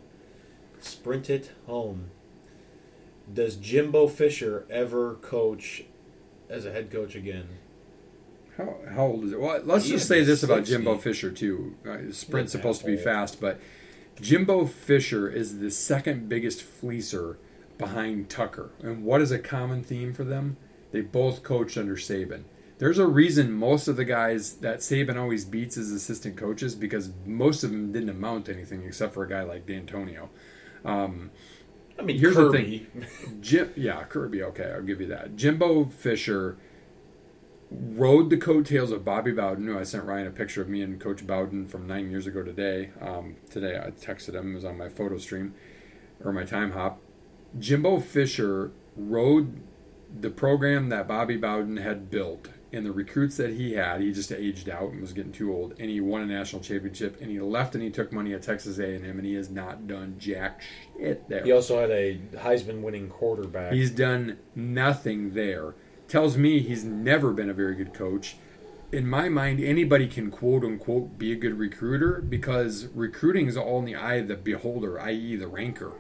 [0.79, 2.09] Sprint it home.
[3.31, 5.83] Does Jimbo Fisher ever coach
[6.49, 7.47] as a head coach again?
[8.57, 9.39] How, how old is it?
[9.39, 11.75] Well, let's He just say this about Jimbo Fisher too.
[11.87, 13.03] Uh, sprint's supposed to be old.
[13.03, 13.59] fast, but
[14.19, 17.37] Jimbo Fisher is the second biggest fleecer
[17.77, 18.71] behind Tucker.
[18.81, 20.57] And what is a common theme for them?
[20.91, 22.43] They both coached under Saban.
[22.79, 27.11] There's a reason most of the guys that Saban always beats as assistant coaches because
[27.25, 30.29] most of them didn't amount to anything except for a guy like D'Antonio.
[30.85, 31.31] Um,
[31.97, 32.87] I mean, Here's the thing,
[33.41, 34.43] Jim, yeah, Kirby.
[34.43, 35.35] Okay, I'll give you that.
[35.35, 36.57] Jimbo Fisher
[37.71, 39.65] rode the coattails of Bobby Bowden.
[39.65, 42.43] Who I sent Ryan a picture of me and Coach Bowden from nine years ago
[42.43, 42.91] today.
[43.01, 44.51] Um, today I texted him.
[44.51, 45.55] It was on my photo stream
[46.23, 47.01] or my time hop.
[47.57, 49.61] Jimbo Fisher rode
[50.19, 54.01] the program that Bobby Bowden had built and the recruits that he had.
[54.01, 55.73] He just aged out and was getting too old.
[55.79, 57.21] And he won a national championship.
[57.21, 59.03] And he left and he took money at Texas A&M.
[59.03, 60.61] And he has not done jack
[60.97, 61.43] shit there.
[61.43, 63.71] He also had a Heisman winning quarterback.
[63.73, 65.75] He's done nothing there.
[66.07, 68.35] Tells me he's never been a very good coach.
[68.91, 73.79] in my mind, anybody can quote unquote be a good recruiter because recruiting is all
[73.79, 75.93] in the eye of the beholder, i.e., the ranker.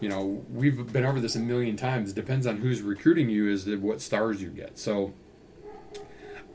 [0.00, 2.10] You know, we've been over this a million times.
[2.10, 4.78] It depends on who's recruiting you is what stars you get.
[4.78, 5.12] So,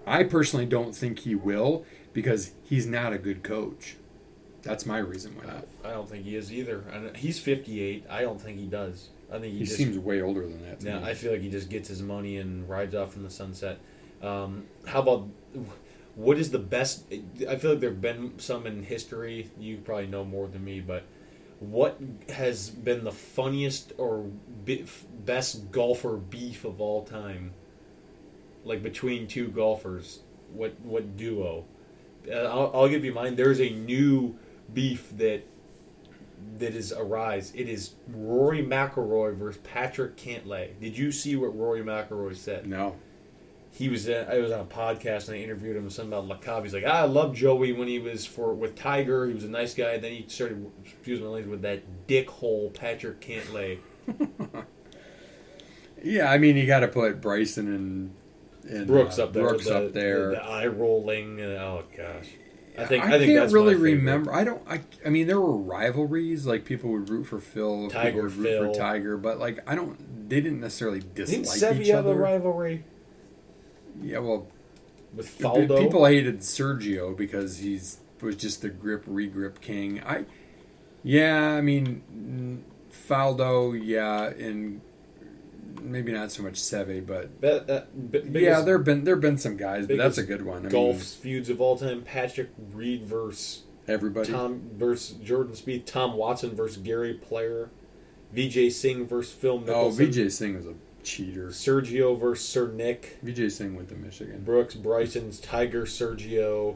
[0.07, 3.97] I personally don't think he will because he's not a good coach.
[4.63, 5.45] That's my reason why.
[5.45, 5.67] Not.
[5.83, 6.83] I don't think he is either.
[7.15, 8.05] He's 58.
[8.09, 9.09] I don't think he does.
[9.29, 10.81] I think he, He just, seems way older than that.
[10.81, 11.05] Yeah, me.
[11.05, 13.79] I feel like he just gets his money and rides off in the sunset.
[14.21, 15.27] Um, how about
[16.15, 17.05] what is the best?
[17.47, 19.51] I feel like there've been some in history.
[19.59, 21.03] You probably know more than me, but
[21.59, 21.99] what
[22.29, 24.29] has been the funniest or
[25.25, 27.53] best golfer beef of all time?
[28.63, 31.65] Like between two golfers, what what duo?
[32.29, 33.35] Uh, I'll, I'll give you mine.
[33.35, 34.37] There's a new
[34.73, 35.45] beef that
[36.57, 37.51] that is arise.
[37.55, 40.79] It is Rory McIlroy versus Patrick Cantlay.
[40.79, 42.67] Did you see what Rory McIlroy said?
[42.67, 42.95] no.
[43.75, 46.63] He was uh, I was on a podcast and I interviewed him something about LaCava.
[46.63, 49.27] He's like, ah, I love Joey when he was for with Tiger.
[49.27, 49.97] He was a nice guy.
[49.97, 53.79] Then he started excuse my language with that dickhole Patrick Cantlay.
[56.05, 58.13] Yeah, I mean, you got to put Bryson and,
[58.69, 59.47] and Brooks uh, up there.
[59.47, 60.29] Brooks the, up there.
[60.29, 61.41] The, the eye rolling.
[61.41, 62.27] And, oh gosh.
[62.77, 64.31] I think I, I, think can't that's really remember.
[64.31, 64.61] I don't.
[64.69, 66.45] I, I mean, there were rivalries.
[66.45, 68.73] Like people would root for Phil, Tiger, people would root Phil.
[68.73, 70.29] for Tiger, but like I don't.
[70.29, 72.83] They didn't necessarily Didn't dislike each Seve have a rivalry
[74.01, 74.47] Yeah, well,
[75.13, 75.79] with Faldo?
[75.79, 80.01] people hated Sergio because he's was just the grip regrip king.
[80.03, 80.25] I,
[81.03, 82.63] yeah, I mean,
[83.07, 84.81] Faldo, yeah, and
[85.81, 89.87] maybe not so much Seve, but Be- uh, yeah, there've been there've been some guys,
[89.87, 90.65] but that's a good one.
[90.65, 94.31] I golf mean, feuds of all time: Patrick Reed versus everybody.
[94.31, 97.69] Tom versus Jordan Spieth, Tom Watson versus Gary Player,
[98.33, 100.73] Vijay Singh versus Phil oh, Mickelson, Vijay Singh was a
[101.05, 101.47] cheater.
[101.47, 104.43] Sergio versus Sir Nick, Vijay Singh went to Michigan.
[104.43, 106.75] Brooks, Bryson's Tiger, Sergio.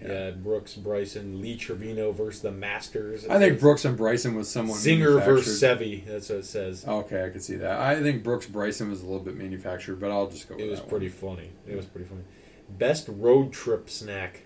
[0.00, 0.08] Yeah.
[0.08, 3.26] Yeah, Brooks, Bryson, Lee Trevino versus the Masters.
[3.26, 5.60] I think Brooks and Bryson was someone Singer versus.
[5.62, 6.06] Sevi.
[6.06, 6.86] That's what it says.
[6.88, 7.78] Okay, I could see that.
[7.78, 10.54] I think Brooks Bryson was a little bit manufactured, but I'll just go.
[10.54, 11.36] With It It was pretty One.
[11.36, 11.50] funny.
[11.66, 12.22] It was pretty funny.
[12.70, 14.44] Best road trip snack.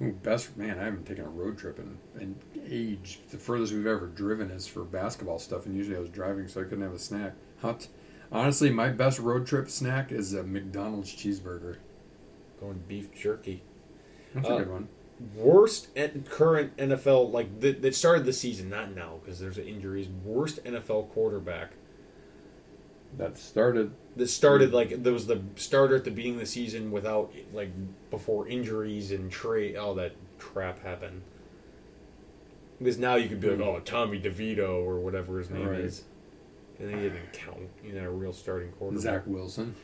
[0.00, 2.36] Ooh, best man, I haven't taken a road trip in, in
[2.70, 3.18] age.
[3.30, 6.60] The furthest we've ever driven is for basketball stuff, and usually I was driving, so
[6.60, 7.34] I couldn't have a snack.
[7.60, 7.88] Hot.
[8.30, 11.76] Honestly, my best road trip snack is a McDonald's cheeseburger.
[12.60, 13.62] Going beef jerky.
[14.34, 14.88] That's Uh, a good one.
[15.34, 20.08] worst and current NFL like that that started the season, not now because there's injuries.
[20.24, 21.72] Worst NFL quarterback
[23.16, 23.90] That started.
[24.16, 27.70] that started like there was the starter at the beginning of the season without like
[28.10, 31.22] before injuries and trade all that crap happened.
[32.78, 35.80] Because now you could be like, oh, Tommy DeVito or whatever his name Right.
[35.80, 36.04] is,
[36.78, 37.58] and he didn't count.
[37.82, 39.02] He's not a real starting quarterback.
[39.02, 39.74] Zach Wilson.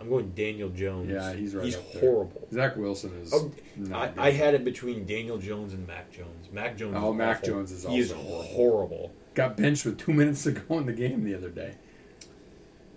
[0.00, 1.08] I'm going Daniel Jones.
[1.10, 2.48] Yeah, he's right He's horrible.
[2.52, 3.32] Zach Wilson is.
[3.32, 3.52] Oh,
[3.94, 4.10] I.
[4.18, 6.48] I had it between Daniel Jones and Mac Jones.
[6.50, 6.96] Mac Jones.
[6.98, 7.48] Oh, is Mac awful.
[7.48, 8.42] Jones is he is horrible.
[8.42, 9.12] horrible.
[9.34, 11.74] got benched with two minutes to go in the game the other day.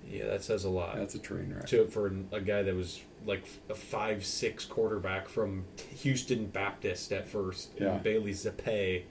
[0.10, 0.96] Yeah, that says a lot.
[0.96, 1.68] That's a train wreck.
[1.68, 5.66] to for a guy that was like a five six quarterback from
[5.98, 7.72] Houston Baptist at first.
[7.80, 7.94] Yeah.
[7.96, 9.04] And Bailey Zappe.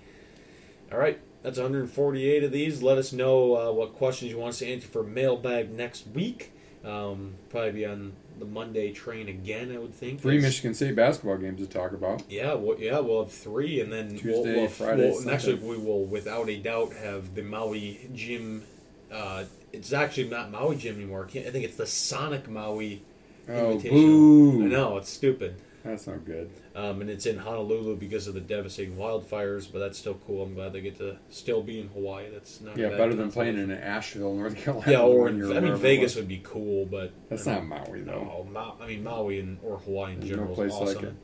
[0.92, 2.82] All right, that's 148 of these.
[2.82, 6.52] Let us know uh, what questions you want us to answer for mailbag next week.
[6.82, 9.70] Um, probably be on the Monday train again.
[9.70, 10.22] I would think.
[10.22, 12.22] Three Michigan State basketball games to talk about.
[12.30, 15.60] Yeah, well, yeah, we'll have three, and then we'll, Tuesday, we'll, Friday, we'll- next week
[15.62, 18.64] we will, without a doubt, have the Maui Jim.
[19.12, 21.26] Uh, it's actually not Maui Jim anymore.
[21.26, 23.02] I, think it's the Sonic Maui
[23.48, 24.64] Oh, boo!
[24.64, 26.50] I know it's stupid, That's not good.
[26.74, 29.70] um, and it's in Honolulu because of the devastating wildfires.
[29.70, 30.42] But that's still cool.
[30.42, 32.30] I'm glad they get to still be in Hawaii.
[32.32, 34.90] That's not Yeah, better than playing in Asheville, North Carolina.
[34.90, 38.00] Yeah, or in, I mean Vegas would be cool, but That's I not mean, Maui
[38.00, 38.12] though.
[38.12, 40.96] No, Ma- I mean Maui and or Hawaii in There's no general place is like
[40.96, 41.04] awesome.
[41.06, 41.14] it.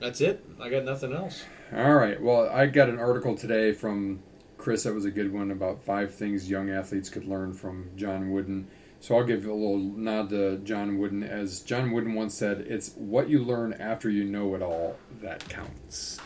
[0.00, 0.44] That's it.
[0.60, 1.44] I got nothing else.
[1.74, 2.20] All right.
[2.20, 4.20] Well, I got an article today from
[4.58, 8.30] Chris that was a good one about five things young athletes could learn from John
[8.30, 8.68] Wooden.
[9.00, 11.22] So I'll give a little nod to John Wooden.
[11.22, 15.48] As John Wooden once said, it's what you learn after you know it all that
[15.48, 16.18] counts.